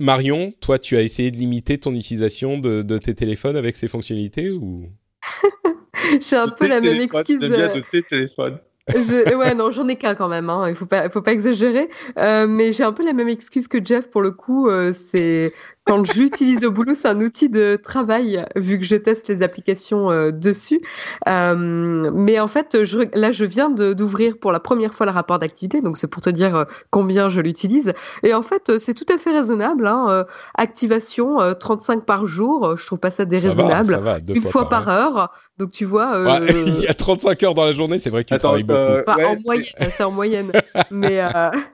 [0.00, 3.88] Marion, toi, tu as essayé de limiter ton utilisation de, de tes téléphones avec ces
[3.88, 4.88] fonctionnalités ou?
[6.20, 7.40] J'ai un peu la même excuse.
[7.40, 8.58] Bien de tes téléphones.
[8.88, 10.48] Je, ouais, non, j'en ai qu'un quand même.
[10.50, 10.68] Hein.
[10.68, 11.88] Il faut pas, faut pas exagérer.
[12.18, 14.68] Euh, mais j'ai un peu la même excuse que Jeff pour le coup.
[14.68, 15.52] Euh, c'est
[15.88, 20.10] quand j'utilise au boulot, c'est un outil de travail vu que je teste les applications
[20.10, 20.80] euh, dessus.
[21.28, 25.38] Euh, mais en fait, je, là, je viens d'ouvrir pour la première fois le rapport
[25.38, 27.94] d'activité, donc c'est pour te dire euh, combien je l'utilise.
[28.22, 29.86] Et en fait, c'est tout à fait raisonnable.
[29.86, 30.26] Hein,
[30.56, 33.92] activation 35 par jour, je trouve pas ça déraisonnable.
[33.92, 35.32] Ça va, Une fois, par heure.
[35.56, 36.22] Donc tu vois.
[36.48, 39.10] il y a 35 heures dans la journée, c'est vrai que tu travailles beaucoup.
[39.10, 40.52] En moyenne, c'est en moyenne.
[40.90, 41.22] mais,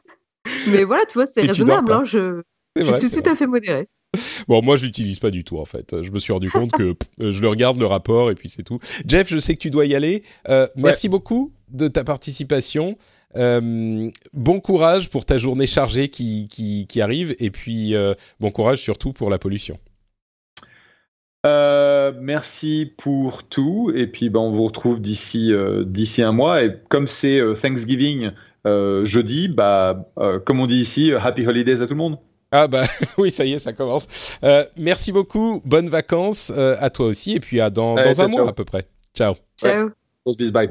[0.68, 1.92] mais voilà, tu vois, c'est raisonnable.
[1.92, 2.42] Hein, je,
[2.76, 3.88] je suis tout à fait modéré.
[4.48, 6.02] Bon, moi, je l'utilise pas du tout, en fait.
[6.02, 8.78] Je me suis rendu compte que je le regarde, le rapport, et puis c'est tout.
[9.06, 10.22] Jeff, je sais que tu dois y aller.
[10.48, 12.96] Euh, merci beaucoup de ta participation.
[13.36, 16.46] Euh, bon courage pour ta journée chargée qui,
[16.88, 19.78] qui, arrive, et puis euh, bon courage surtout pour la pollution.
[21.44, 25.52] merci pour tout, et puis ben, on vous retrouve d'ici
[25.86, 26.62] d'ici un mois.
[26.62, 28.30] Et comme c'est Thanksgiving
[28.64, 30.10] jeudi, bah,
[30.44, 32.18] comme on dit ici, Happy Holidays à tout le monde.
[32.57, 32.84] Ah bah
[33.18, 34.07] oui, ça y est, ça commence.
[34.44, 38.28] Euh, merci beaucoup, bonnes vacances euh, à toi aussi, et puis à dans, dans un
[38.28, 38.84] mois à peu près.
[39.12, 39.34] Ciao.
[39.61, 39.90] Ciao.
[40.52, 40.70] bye.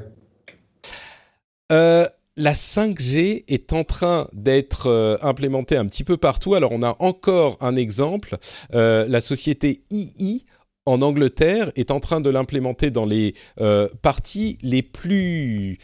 [1.73, 2.07] Euh,
[2.38, 6.55] la 5G est en train d'être implémentée un petit peu partout.
[6.55, 8.38] Alors on a encore un exemple.
[8.71, 10.45] la société II
[10.86, 13.36] en Angleterre est en train de l'implémenter dans les
[14.01, 15.79] parties les plus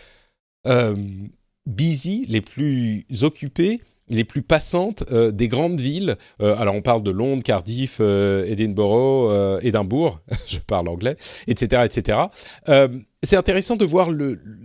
[1.65, 6.17] busy, les plus occupées les plus passantes euh, des grandes villes.
[6.41, 12.17] Euh, alors on parle de Londres, Cardiff, euh, Edinburgh, Édimbourg, je parle anglais, etc., etc.
[13.23, 14.09] c'est intéressant de voir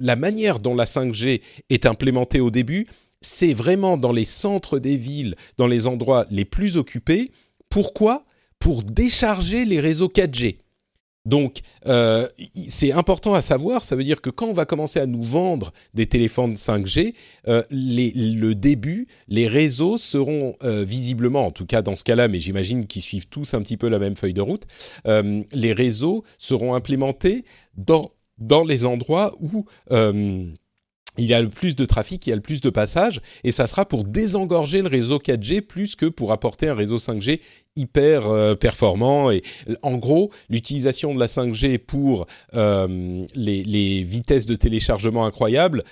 [0.01, 1.41] la manière dont la 5G
[1.71, 2.87] est implémentée au début.
[3.21, 7.31] C'est vraiment dans les centres des villes, dans les endroits les plus occupés.
[7.69, 8.25] Pourquoi?
[8.59, 10.59] Pour décharger les réseaux 4G.
[11.27, 12.29] Donc, euh,
[12.69, 15.73] c'est important à savoir, ça veut dire que quand on va commencer à nous vendre
[15.95, 17.15] des téléphones 5G,
[17.49, 22.41] euh, le début, les réseaux seront euh, visiblement, en tout cas dans ce cas-là, mais
[22.41, 24.65] j'imagine qu'ils suivent tous un petit peu la même feuille de route,
[25.07, 27.45] les réseaux seront implémentés
[27.77, 29.65] dans, dans les endroits où
[31.19, 33.51] il y a le plus de trafic, il y a le plus de passages, et
[33.51, 37.41] ça sera pour désengorger le réseau 4G plus que pour apporter un réseau 5G
[37.77, 39.31] hyper euh, performant.
[39.31, 39.43] Et
[39.83, 45.85] en gros, l'utilisation de la 5G pour euh, les, vitesses de téléchargement incroyables,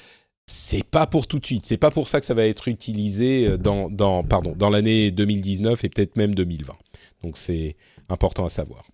[0.46, 1.66] c'est pas pour tout de suite.
[1.66, 5.84] C'est pas pour ça que ça va être utilisé euh, dans, pardon dans l'année 2019
[5.84, 6.74] et peut-être même 2020.
[7.22, 7.76] Donc c'est
[8.08, 8.84] important à savoir.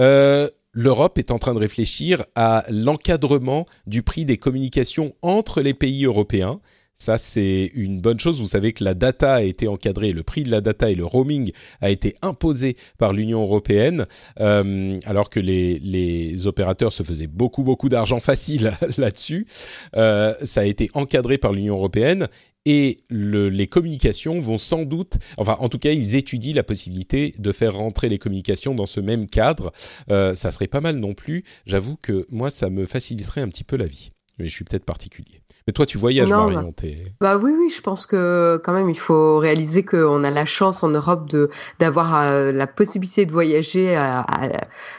[0.00, 5.74] Euh, l'Europe est en train de réfléchir à l'encadrement du prix des communications entre les
[5.74, 6.60] pays européens.
[6.94, 8.40] Ça, c'est une bonne chose.
[8.40, 11.04] Vous savez que la data a été encadrée, le prix de la data et le
[11.04, 11.50] roaming
[11.80, 14.06] a été imposé par l'Union européenne,
[14.38, 19.48] euh, alors que les, opérateurs se faisaient beaucoup, beaucoup d'argent facile là-dessus.
[19.96, 22.28] Euh, ça a été encadré par l'Union européenne
[22.64, 27.52] et les communications vont sans doute, enfin en tout cas ils étudient la possibilité de
[27.52, 29.72] faire rentrer les communications dans ce même cadre.
[30.10, 31.44] Euh, ça serait pas mal non plus.
[31.66, 34.12] J'avoue que moi ça me faciliterait un petit peu la vie.
[34.38, 35.42] Mais je suis peut-être particulier.
[35.66, 36.74] Mais toi, tu voyages, Marion.
[36.76, 36.88] Bah,
[37.20, 40.82] bah, oui, oui, je pense que quand même, il faut réaliser qu'on a la chance
[40.82, 43.96] en Europe de d'avoir euh, la possibilité de voyager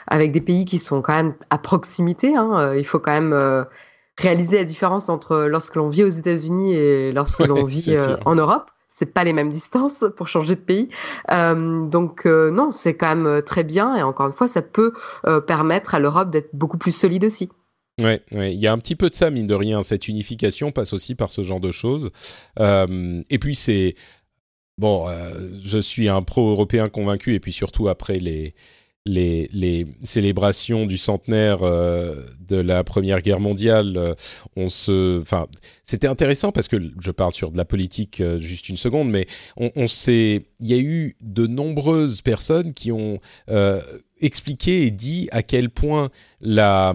[0.08, 2.36] avec des pays qui sont quand même à proximité.
[2.36, 2.52] Hein.
[2.58, 3.66] Euh, il faut quand même euh,
[4.18, 7.96] réaliser la différence entre lorsque l'on vit aux États-Unis et lorsque l'on vit
[8.26, 8.70] en Europe.
[8.96, 10.90] C'est pas les mêmes distances pour changer de pays.
[11.28, 14.94] donc non, c'est quand même très bien et encore une fois, ça peut
[15.48, 17.50] permettre à l'Europe d'être beaucoup plus solide aussi.
[18.02, 19.84] Ouais, il y a un petit peu de ça, mine de rien.
[19.84, 22.10] Cette unification passe aussi par ce genre de choses.
[22.60, 23.96] Euh, et puis c'est
[24.80, 28.56] bon, euh, je suis un pro-européen convaincu, et puis surtout après les
[29.06, 32.16] les, célébrations du centenaire euh,
[32.48, 34.16] de la Première Guerre mondiale,
[34.56, 35.48] on se, enfin,
[35.84, 39.28] c'était intéressant parce que je parle sur de la politique juste une seconde, mais
[39.58, 43.20] on, s'est, il y a eu de nombreuses personnes qui ont
[44.22, 46.10] expliqué et dit à quel point
[46.42, 46.94] la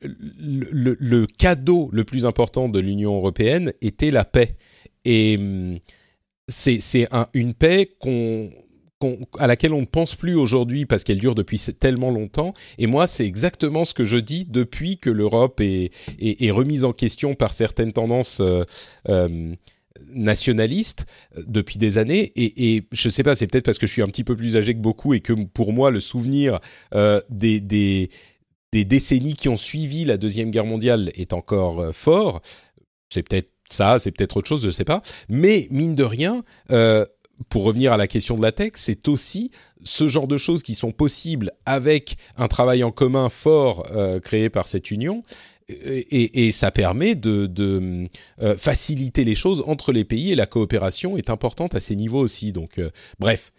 [0.00, 4.48] le, cadeau le plus important de l'Union européenne était la paix.
[5.04, 5.78] Et hum,
[6.48, 8.50] c'est une paix qu'on
[9.38, 12.54] à laquelle on ne pense plus aujourd'hui parce qu'elle dure depuis tellement longtemps.
[12.78, 16.92] Et moi, c'est exactement ce que je dis depuis que l'Europe est, est, remise en
[16.92, 18.64] question par certaines tendances euh,
[19.08, 19.54] euh,
[20.10, 22.32] nationalistes euh, depuis des années.
[22.36, 24.56] Et, je ne sais pas, c'est peut-être parce que je suis un petit peu plus
[24.56, 26.60] âgé que beaucoup et que pour moi, le souvenir
[27.30, 28.08] des, des,
[28.72, 32.42] décennies qui ont suivi la Deuxième Guerre mondiale est encore fort.
[33.08, 35.00] C'est peut-être ça, c'est peut-être autre chose, je ne sais pas.
[35.28, 36.42] Mais mine de rien,
[37.48, 39.50] pour revenir à la question de la tech, c'est aussi
[39.82, 44.50] ce genre de choses qui sont possibles avec un travail en commun fort euh, créé
[44.50, 45.22] par cette union.
[45.66, 48.08] Et, ça permet de,
[48.42, 52.20] euh, faciliter les choses entre les pays et la coopération est importante à ces niveaux
[52.20, 52.52] aussi.
[52.52, 53.50] Donc, euh, bref,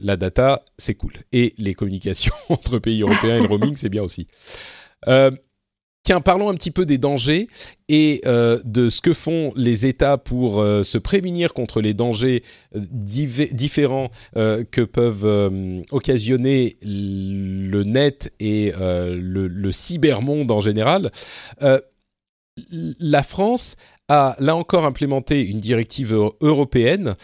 [0.00, 1.12] la data, c'est cool.
[1.32, 4.28] Et les communications entre pays européens et le roaming, c'est bien aussi.
[6.18, 7.46] Parlons un petit peu des dangers
[7.88, 12.42] et euh, de ce que font les États pour euh, se prémunir contre les dangers
[12.74, 12.80] euh,
[13.52, 21.10] différents que peuvent occasionner le net et le, le, cybermonde en général.
[22.70, 23.76] la France
[24.08, 27.14] a là encore implémenté une directive européenne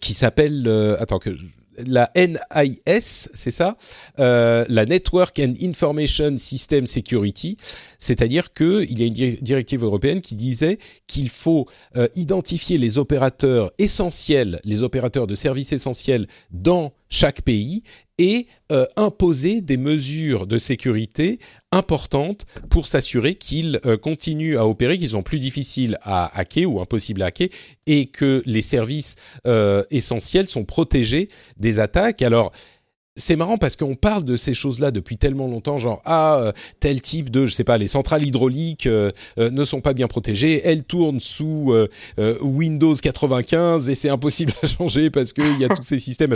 [0.00, 1.30] qui s'appelle attends que
[1.78, 3.76] la NIS, c'est ça,
[4.18, 7.56] euh, la Network and Information System Security,
[7.98, 11.66] c'est-à-dire qu'il y a une directive européenne qui disait qu'il faut
[11.96, 17.82] euh, identifier les opérateurs essentiels, les opérateurs de services essentiels dans chaque pays
[18.18, 21.38] et euh, imposer des mesures de sécurité
[21.72, 26.80] importantes pour s'assurer qu'ils euh, continuent à opérer, qu'ils sont plus difficiles à hacker ou
[26.80, 27.48] impossibles à hacker
[27.86, 29.16] et que les services
[29.46, 32.22] euh, essentiels sont protégés des attaques.
[32.22, 32.50] Alors,
[33.16, 37.00] c'est marrant parce qu'on parle de ces choses-là depuis tellement longtemps, genre ah euh, tel
[37.00, 38.88] type de, je sais pas, les centrales hydrauliques
[39.36, 41.74] ne sont pas bien protégées, elles tournent sous
[42.40, 46.34] Windows 95 et c'est impossible à changer parce qu'il y a tous ces systèmes.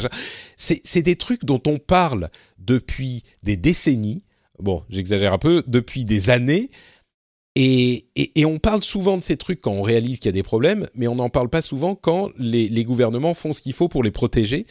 [0.57, 2.29] C'est des trucs dont on parle
[2.59, 4.25] depuis des décennies.
[4.59, 6.71] Bon, j'exagère un peu, depuis des années,
[7.57, 8.07] et,
[8.45, 11.07] on parle souvent de ces trucs quand on réalise qu'il y a des problèmes, mais
[11.07, 14.67] on n'en parle pas souvent quand les, gouvernements font ce qu'il faut pour les protéger.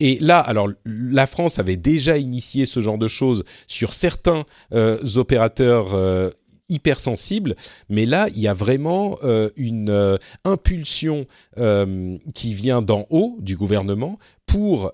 [0.00, 4.98] Et là, alors la France avait déjà initié ce genre de choses sur certains euh,
[5.16, 6.30] opérateurs euh,
[6.68, 7.56] hypersensibles,
[7.88, 11.26] mais là, il y a vraiment euh, une impulsion
[12.34, 14.92] qui vient d'en haut du gouvernement pour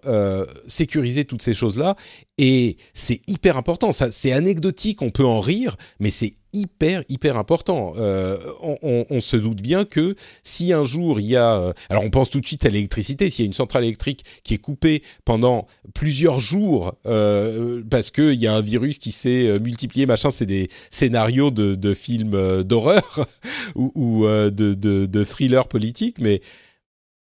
[0.66, 1.97] sécuriser toutes ces choses-là.
[2.39, 3.91] Et c'est hyper important.
[3.93, 7.94] C'est anecdotique, on peut en rire, mais c'est hyper hyper important.
[7.96, 12.11] Euh, on, se doute bien que si un jour il y a, euh, alors on
[12.11, 15.03] pense tout de suite à l'électricité, s'il y a une centrale électrique qui est coupée
[15.24, 20.46] pendant plusieurs jours euh, parce qu'il y a un virus qui s'est multiplié, machin, c'est
[20.46, 23.26] des scénarios de, films d'horreur
[23.74, 26.40] ou, de, de, de thrillers politiques, mais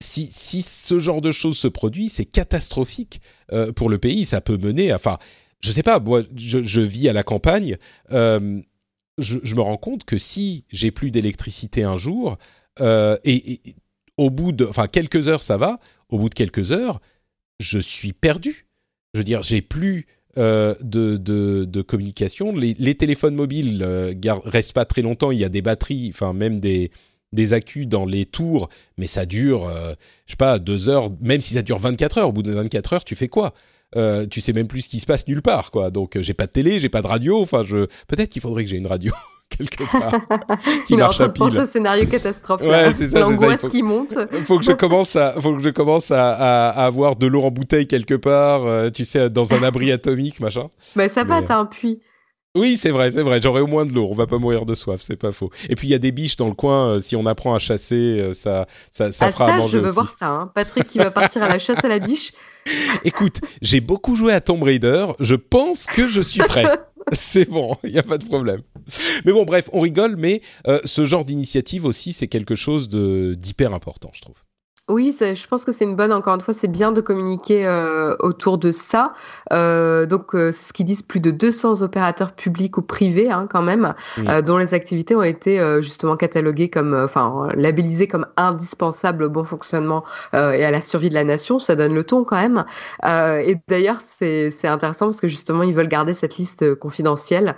[0.02, 3.20] si, si, ce genre de choses se produit, c'est catastrophique
[3.74, 4.24] pour le pays.
[4.24, 5.18] Ça peut mener, enfin,
[5.60, 7.78] je sais pas, moi, je, vis à la campagne
[9.18, 12.36] je, me rends compte que si j'ai plus d'électricité un jour,
[12.80, 13.60] euh, et,
[14.16, 17.00] au bout de, enfin quelques heures ça va, au bout de quelques heures,
[17.60, 18.66] je suis perdu.
[19.14, 20.06] Je veux dire, j'ai plus
[20.36, 22.52] euh, de, de, communication.
[22.54, 24.14] Les, téléphones mobiles euh,
[24.44, 25.30] restent pas très longtemps.
[25.30, 26.90] Il y a des batteries, enfin même des
[27.32, 29.68] des accus dans les tours, mais ça dure,
[30.26, 31.10] je sais pas, deux heures.
[31.20, 33.52] Même si ça dure 24 heures, au bout de 24 heures, tu fais quoi?
[33.96, 35.90] Euh, tu sais même plus ce qui se passe nulle part, quoi.
[35.90, 37.40] Donc, euh, j'ai pas de télé, j'ai pas de radio.
[37.40, 39.12] Enfin, je peut-être qu'il faudrait que j'ai une radio
[39.56, 40.20] quelque part
[40.86, 41.58] qui marche à pile.
[41.58, 42.62] un scénario catastrophe.
[42.62, 43.20] Ouais, c'est ça.
[43.20, 44.14] L'angoisse qui monte.
[44.44, 47.50] Faut que je commence à, faut que je commence à, à, avoir de l'eau en
[47.50, 48.66] bouteille quelque part.
[48.66, 50.68] Euh, tu sais, dans un abri atomique, machin.
[50.94, 52.00] Bah ça va, t'as un puits.
[52.54, 53.40] Oui, c'est vrai, c'est vrai.
[53.42, 54.08] J'aurais au moins de l'eau.
[54.10, 55.50] On va pas mourir de soif, c'est pas faux.
[55.68, 56.98] Et puis il y a des biches dans le coin.
[57.00, 59.90] si on apprend à chasser, ça, ça, ça ah, fera ça, à manger Je veux
[59.90, 60.28] voir ça.
[60.28, 60.50] Hein.
[60.54, 62.32] Patrick qui va partir à la chasse à la biche.
[63.04, 65.06] Écoute, j'ai beaucoup joué à Tomb Raider.
[65.20, 66.66] Je pense que je suis prêt.
[67.12, 68.62] c'est bon, il n'y a pas de problème.
[69.24, 73.72] Mais bon, bref, on rigole, mais euh, ce genre d'initiative aussi, c'est quelque chose d'hyper
[73.74, 74.36] important, je trouve.
[74.88, 78.14] Oui, je pense que c'est une bonne, encore une fois, c'est bien de communiquer euh,
[78.20, 79.14] autour de ça.
[79.52, 83.48] Euh, donc, euh, c'est ce qu'ils disent, plus de 200 opérateurs publics ou privés, hein,
[83.50, 83.94] quand même,
[84.44, 90.04] dont les activités ont été justement cataloguées comme, enfin, labellisées comme indispensables au bon fonctionnement
[90.32, 91.58] et à la survie de la nation.
[91.58, 92.64] Ça donne le ton quand même.
[93.04, 97.56] et d'ailleurs, c'est intéressant parce que justement, ils veulent garder cette liste confidentielle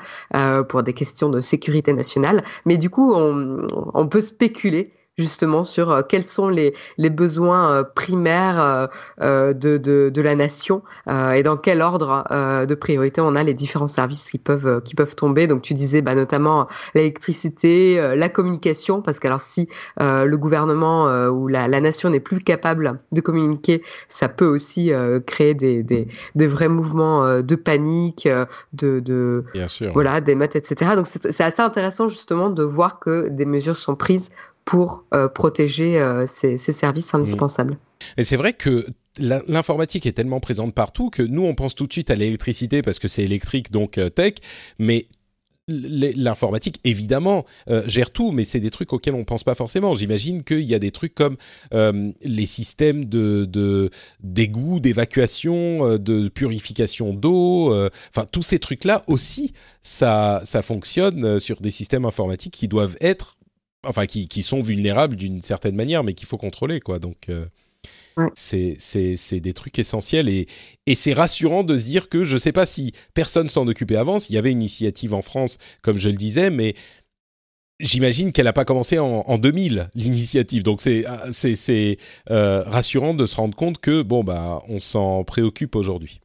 [0.69, 2.43] pour des questions de sécurité nationale.
[2.65, 7.73] Mais du coup, on, on peut spéculer justement sur euh, quels sont les, les besoins
[7.73, 8.89] euh, primaires
[9.21, 12.25] euh, de, de, de, la nation et dans quel ordre
[12.67, 15.47] de priorité on a les différents services qui peuvent, qui peuvent tomber.
[15.47, 21.49] Donc tu disais bah, notamment l'électricité, la communication, parce que alors si le gouvernement ou
[21.49, 24.93] la, la nation n'est plus capable de communiquer, ça peut aussi
[25.27, 28.29] créer des, des, des, vrais mouvements de panique,
[28.75, 29.45] de, de
[29.93, 30.93] voilà, d'émeutes, etc.
[30.95, 34.31] Donc c'est assez intéressant justement de voir que des mesures sont prises
[34.69, 37.79] pour euh, protéger euh, ces, services indispensables.
[38.19, 38.85] Et c'est vrai que
[39.19, 42.99] l'informatique est tellement présente partout que nous, on pense tout de suite à l'électricité parce
[42.99, 44.35] que c'est électrique, donc euh, tech,
[44.79, 45.07] mais
[45.71, 47.45] l'informatique, évidemment,
[47.85, 49.95] gère tout, mais c'est des trucs auxquels on ne pense pas forcément.
[49.95, 51.37] J'imagine qu'il y a des trucs comme
[51.71, 53.91] les systèmes de
[54.21, 57.75] d'égout, d'évacuation, de purification d'eau.
[58.09, 59.53] Enfin, tous ces trucs-là aussi,
[59.83, 63.38] ça, ça fonctionne sur des systèmes informatiques qui doivent être
[63.85, 66.99] enfin qui, qui sont vulnérables d'une certaine manière, mais qu'il faut contrôler, quoi.
[66.99, 67.47] Donc euh,
[68.35, 70.47] c'est c'est des trucs essentiels et,
[70.87, 73.97] et c'est rassurant de se dire que je ne sais pas si personne s'en occupait
[73.97, 74.19] avant.
[74.19, 76.75] Il y avait une initiative en France, comme je le disais, mais
[77.81, 81.99] J'imagine qu'elle n'a pas commencé en, en 2000 l'initiative, donc c'est c'est
[82.29, 86.21] euh, rassurant de se rendre compte que bon bah on s'en préoccupe aujourd'hui.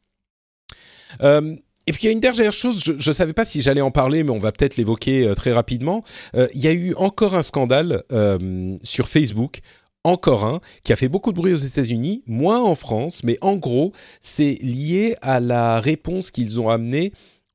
[1.20, 1.54] Euh,
[1.86, 3.90] et puis il y a une dernière chose, je ne savais pas si j'allais en
[3.90, 6.02] parler, mais on va peut-être l'évoquer euh, très rapidement.
[6.34, 9.60] Euh, il y a eu encore un scandale euh, sur Facebook
[10.06, 13.56] encore un, qui a fait beaucoup de bruit aux États-Unis, moins en France, mais en
[13.56, 17.12] gros, c'est lié à la réponse qu'ils ont amenée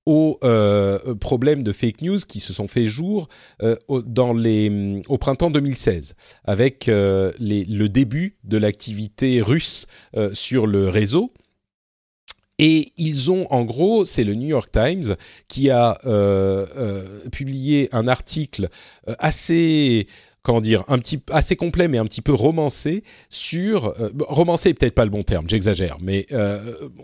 [0.08, 0.40] aux
[1.20, 3.30] problèmes de fake news qui se sont fait jour
[3.88, 4.02] au,
[5.20, 9.86] printemps 2016, avec le début de l'activité russe
[10.34, 11.32] sur le réseau.
[12.60, 15.16] Et ils ont, en gros, c'est le New York Times
[15.48, 18.68] qui a euh, euh, publié un article
[19.08, 20.08] euh, assez
[20.42, 25.04] comment dire, un petit assez complet mais un petit peu romancé sur romancé peut-être pas
[25.04, 26.26] le bon terme, j'exagère, mais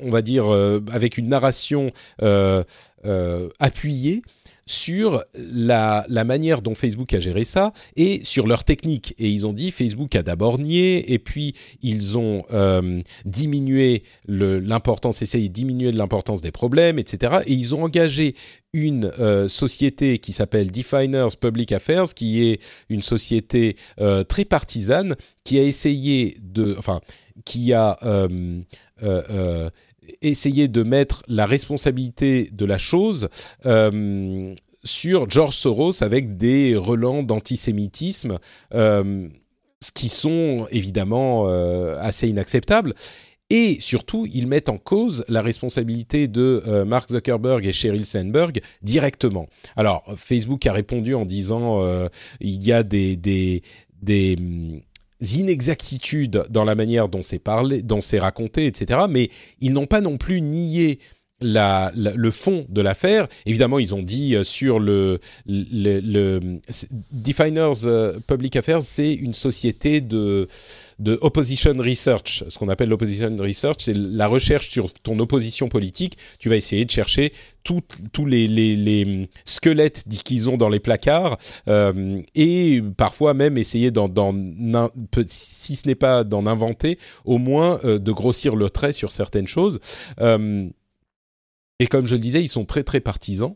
[0.02, 0.46] on va dire
[0.92, 1.92] avec une narration
[3.60, 4.22] appuyée
[4.68, 9.14] sur la, manière dont Facebook a géré ça et sur leur technique.
[9.20, 15.22] Et ils ont dit Facebook a d'abord nié et puis ils ont euh, diminué l'importance,
[15.22, 17.40] essayé de diminuer l'importance des problèmes, etc.
[17.46, 18.36] Et ils ont engagé
[18.74, 22.60] une euh, société qui s'appelle Definers Public Affairs, qui est
[22.90, 27.02] une société euh, très partisane, qui a essayé de, enfin,
[27.46, 27.98] qui a
[30.22, 33.30] essayer de mettre la responsabilité de la chose
[33.66, 34.54] euh,
[34.84, 38.40] sur George Soros avec des relents d'antisémitisme,
[38.74, 39.28] euh,
[39.82, 42.94] ce qui sont évidemment euh, assez inacceptables.
[43.52, 49.46] Et surtout, ils mettent en cause la responsabilité de Mark Zuckerberg et Sheryl Sandberg directement.
[49.76, 52.08] Alors, Facebook a répondu en disant
[52.40, 53.62] il y a des, des,
[54.02, 54.36] des
[55.22, 59.02] inexactitudes dans la manière dont c'est parlé, dont c'est raconté, etc.
[59.10, 59.30] Mais
[59.62, 61.00] ils n'ont pas non plus nié
[61.42, 63.28] le fond de l'affaire.
[63.46, 65.20] Évidemment, ils ont dit euh, sur le
[67.12, 70.48] Definers euh, Public Affairs, c'est une société de
[71.00, 72.44] de opposition research.
[72.48, 76.18] Ce qu'on appelle l'opposition research, c'est la recherche sur ton opposition politique.
[76.40, 77.34] Tu vas essayer de chercher
[77.64, 81.38] tous les, les, les, squelettes qu'ils ont dans les placards
[81.68, 84.08] euh, et parfois même essayer d'en,
[85.28, 89.48] si ce n'est pas d'en inventer, au moins euh, de grossir le trait sur certaines
[89.48, 89.80] choses.
[90.22, 90.70] Euh,
[91.80, 93.56] et comme je le disais, ils sont très très partisans.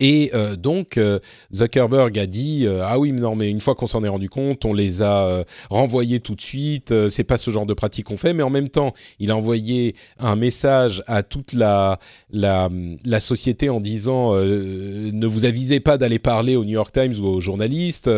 [0.00, 1.18] Et euh, donc euh,
[1.54, 4.28] Zuckerberg a dit euh, ah oui mais non mais une fois qu'on s'en est rendu
[4.28, 8.16] compte on les a renvoyés tout de suite c'est pas ce genre de pratique qu'on
[8.16, 11.98] fait mais en même temps il a envoyé un message à toute la
[12.30, 12.68] la,
[13.04, 17.26] la société en disant ne vous avisez pas d'aller parler au New York Times ou
[17.26, 18.10] aux journalistes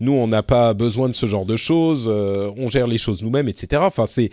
[0.00, 3.48] nous on n'a pas besoin de ce genre de choses on gère les choses nous-mêmes
[3.48, 4.30] etc enfin c'est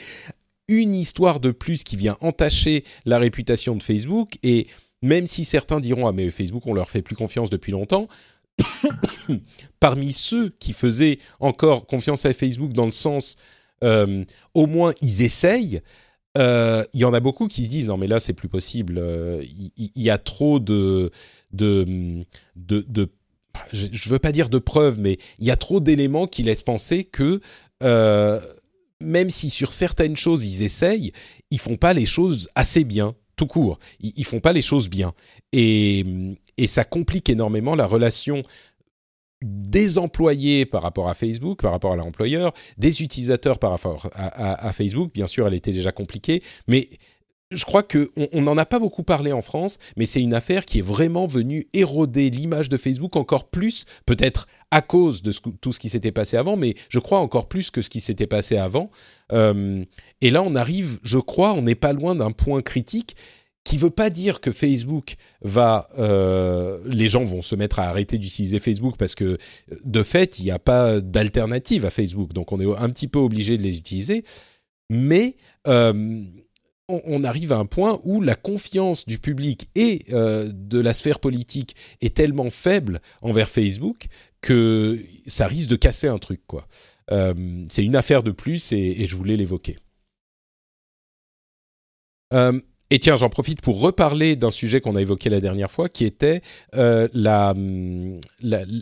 [0.68, 4.68] une histoire de plus qui vient entacher la réputation de Facebook et
[5.02, 8.08] même si certains diront ah mais Facebook on leur fait plus confiance depuis longtemps,
[9.80, 13.36] parmi ceux qui faisaient encore confiance à Facebook dans le sens
[13.84, 14.24] euh,
[14.54, 15.82] au moins ils essayent,
[16.38, 18.98] euh, il y en a beaucoup qui se disent non mais là c'est plus possible,
[19.00, 19.44] euh,
[19.78, 21.12] il y, a trop de
[21.52, 22.26] de,
[22.56, 23.10] de,
[23.72, 26.62] je, ne veux pas dire de preuves, mais il y a trop d'éléments qui laissent
[26.62, 27.42] penser que
[29.02, 31.12] même si sur certaines choses ils essayent,
[31.50, 33.80] ils font pas les choses assez bien tout court.
[34.00, 35.14] Ils, font pas les choses bien.
[35.52, 36.06] Et,
[36.58, 38.44] et ça complique énormément la relation
[39.42, 44.72] des employés par rapport à Facebook, par rapport à l'employeur, des utilisateurs par rapport à,
[44.74, 45.12] Facebook.
[45.12, 46.88] Bien sûr, elle était déjà compliquée, mais
[47.52, 50.80] je crois qu'on n'en a pas beaucoup parlé en France, mais c'est une affaire qui
[50.80, 55.80] est vraiment venue éroder l'image de Facebook encore plus, peut-être à cause de tout ce
[55.80, 58.90] qui s'était passé avant, mais je crois encore plus que ce qui s'était passé avant.
[59.34, 59.84] Euh,
[60.22, 63.16] et là, on arrive, je crois, on n'est pas loin d'un point critique
[63.64, 68.18] qui veut pas dire que Facebook va, euh, les gens vont se mettre à arrêter
[68.18, 69.38] d'utiliser Facebook parce que
[69.84, 73.20] de fait, il n'y a pas d'alternative à Facebook, donc on est un petit peu
[73.20, 74.24] obligé de les utiliser.
[74.90, 75.36] Mais
[75.68, 76.24] euh,
[76.88, 81.20] on, arrive à un point où la confiance du public et euh, de la sphère
[81.20, 84.08] politique est tellement faible envers Facebook
[84.42, 86.42] que ça risque de casser un truc.
[87.12, 89.78] Euh, c'est une affaire de plus et, je voulais l'évoquer.
[92.34, 92.60] Euh,
[92.90, 96.04] et tiens, j'en profite pour reparler d'un sujet qu'on a évoqué la dernière fois, qui
[96.04, 96.42] était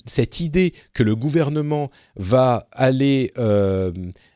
[0.06, 3.32] cette idée que le gouvernement va aller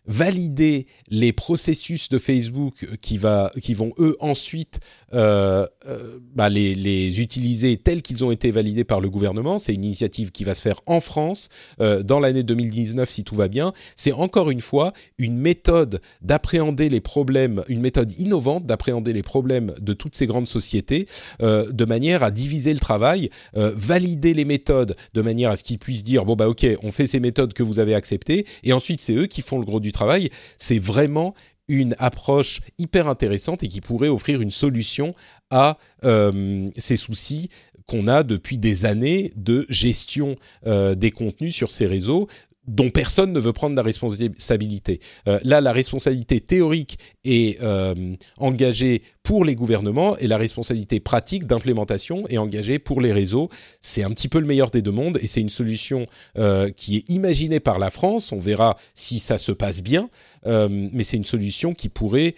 [0.06, 4.80] valider les processus de Facebook qui, va, qui vont eux ensuite
[5.14, 9.60] euh, euh, bah, les, les, utiliser tels qu'ils ont été validés par le gouvernement.
[9.60, 11.50] C'est une initiative qui va se faire en France
[11.80, 13.74] euh, dans l'année 2019 si tout va bien.
[13.96, 19.74] C'est encore une fois une méthode d'appréhender les problèmes, une méthode innovante d'appréhender les problèmes
[19.80, 21.08] de toutes ces grandes sociétés
[21.42, 25.64] euh, de manière à diviser le travail, euh, valider les méthodes de manière à ce
[25.64, 28.74] qu'ils puissent dire bon bah ok on fait ces méthodes que vous avez acceptées et
[28.74, 31.34] ensuite c'est eux qui font le gros du travail, c'est vraiment
[31.68, 35.14] une approche hyper intéressante et qui pourrait offrir une solution
[35.50, 37.50] à euh, ces soucis
[37.88, 40.36] qu'on a depuis des années de gestion
[40.66, 42.28] euh, des contenus sur ces réseaux
[42.68, 45.00] dont personne ne veut prendre la responsabilité.
[45.28, 51.46] Euh, là, la responsabilité théorique est euh, engagée pour les gouvernements et la responsabilité pratique
[51.46, 53.50] d'implémentation est engagée pour les réseaux.
[53.82, 56.06] C'est un petit peu le meilleur des deux mondes et c'est une solution
[56.38, 58.32] euh, qui est imaginée par la France.
[58.32, 60.10] On verra si ça se passe bien,
[60.46, 62.36] mais c'est une solution qui pourrait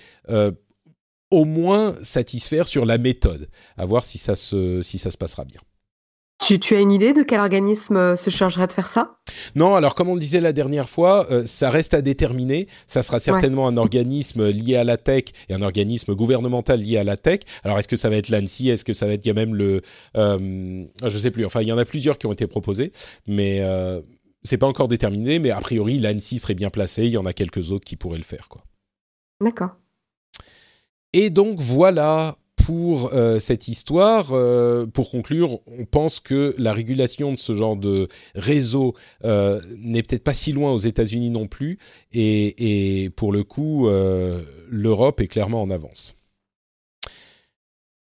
[1.32, 5.44] au moins satisfaire sur la méthode, à voir si ça se, si ça se passera
[5.44, 5.60] bien.
[6.40, 9.18] Tu, as une idée de quel organisme euh, se chargerait de faire ça?
[9.56, 12.68] Non, alors comme on disait la dernière fois, euh, ça reste à déterminer.
[12.88, 17.04] Ça sera certainement un organisme lié à la tech et un organisme gouvernemental lié à
[17.04, 17.40] la tech.
[17.64, 19.34] Alors est-ce que ça va être l'ANSI Est-ce que ça va être, il y a
[19.34, 19.82] même le...
[20.18, 22.92] Euh, je sais plus, enfin il y en a plusieurs qui ont été proposés,
[23.28, 24.02] mais euh,
[24.44, 25.40] c'est pas encore déterminé.
[25.40, 27.06] Mais a priori, l'ANSI serait bien placé.
[27.06, 28.50] Il y en a quelques autres qui pourraient le faire.
[28.50, 28.62] quoi.
[29.42, 29.76] D'accord.
[31.14, 34.30] Et donc voilà pour euh, cette histoire.
[34.32, 40.02] Euh, pour conclure, on pense que la régulation de ce genre de réseau euh, n'est
[40.02, 41.78] peut-être pas si loin aux États-Unis non plus,
[42.12, 43.88] et, et pour le coup,
[44.70, 46.16] l'Europe est clairement en avance.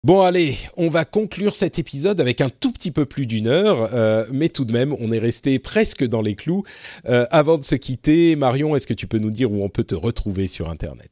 [0.02, 3.90] Bon allez, on va conclure cet épisode avec un tout petit peu plus d'une heure,
[4.32, 6.64] mais tout de même, on est resté presque dans les clous.
[7.04, 9.94] avant de se quitter, Marion, est-ce que tu peux nous dire où on peut te
[9.94, 11.10] retrouver sur Internet?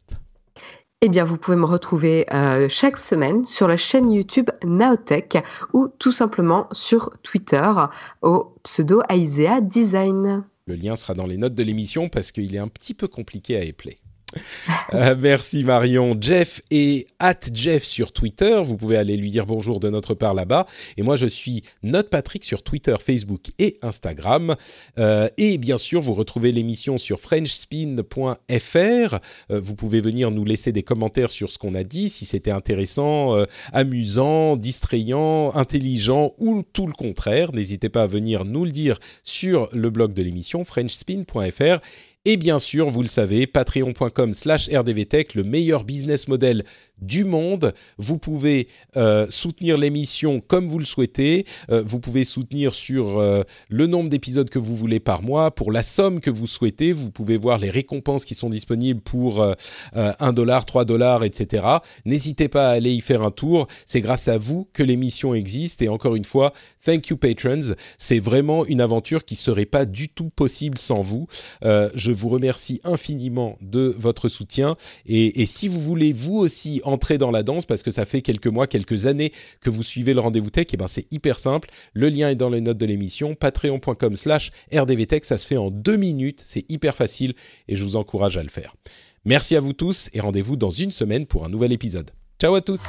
[1.01, 5.39] Eh bien, vous pouvez me retrouver euh, chaque semaine sur la chaîne YouTube Naotech
[5.73, 7.71] ou tout simplement sur Twitter
[8.21, 10.43] au pseudo Aisea Design.
[10.67, 13.57] Le lien sera dans les notes de l'émission parce qu'il est un petit peu compliqué
[13.57, 13.99] à épeler.
[14.95, 16.17] Euh, merci Marion.
[16.19, 18.59] Jeff est at Jeff sur Twitter.
[18.65, 20.67] Vous pouvez aller lui dire bonjour de notre part là-bas.
[20.97, 24.57] Et moi, je suis Note Patrick sur Twitter, Facebook et Instagram.
[24.99, 28.45] Euh, et bien sûr, vous retrouvez l'émission sur frenchspin.fr.
[28.47, 29.19] Euh,
[29.51, 33.37] vous pouvez venir nous laisser des commentaires sur ce qu'on a dit, si c'était intéressant,
[33.75, 37.53] amusant, distrayant, intelligent ou tout le contraire.
[37.53, 41.81] N'hésitez pas à venir nous le dire sur le blog de l'émission frenchspin.fr.
[42.31, 46.63] Et bien sûr, vous le savez, patreon.com slash rdvtech, le meilleur business model
[47.01, 47.73] du monde.
[47.97, 48.69] Vous pouvez
[48.99, 51.47] euh, soutenir l'émission comme vous le souhaitez.
[51.71, 55.73] Euh, vous pouvez soutenir sur euh, le nombre d'épisodes que vous voulez par mois, pour
[55.73, 56.93] la somme que vous souhaitez.
[56.93, 59.43] Vous pouvez voir les récompenses qui sont disponibles pour
[59.95, 61.65] 1 dollar, 3 dollars, etc.
[62.05, 63.69] N'hésitez pas à aller y faire un tour.
[63.87, 65.81] C'est grâce à vous que l'émission existe.
[65.81, 66.53] Et encore une fois,
[66.85, 67.75] thank you patrons.
[67.97, 71.27] C'est vraiment une aventure qui serait pas du tout possible sans vous.
[71.63, 74.77] je vous remercie infiniment de votre soutien.
[75.07, 78.47] Et, si vous voulez vous aussi entrer dans la danse parce que ça fait quelques
[78.47, 81.71] mois, quelques années que vous suivez le rendez-vous tech, et ben c'est hyper simple.
[81.93, 85.71] Le lien est dans les notes de l'émission, patreon.com slash rdvtech, ça se fait en
[85.71, 87.35] deux minutes, c'est hyper facile
[87.69, 88.75] et je vous encourage à le faire.
[89.25, 92.11] Merci à vous tous et rendez-vous dans une semaine pour un nouvel épisode.
[92.41, 92.83] Ciao à tous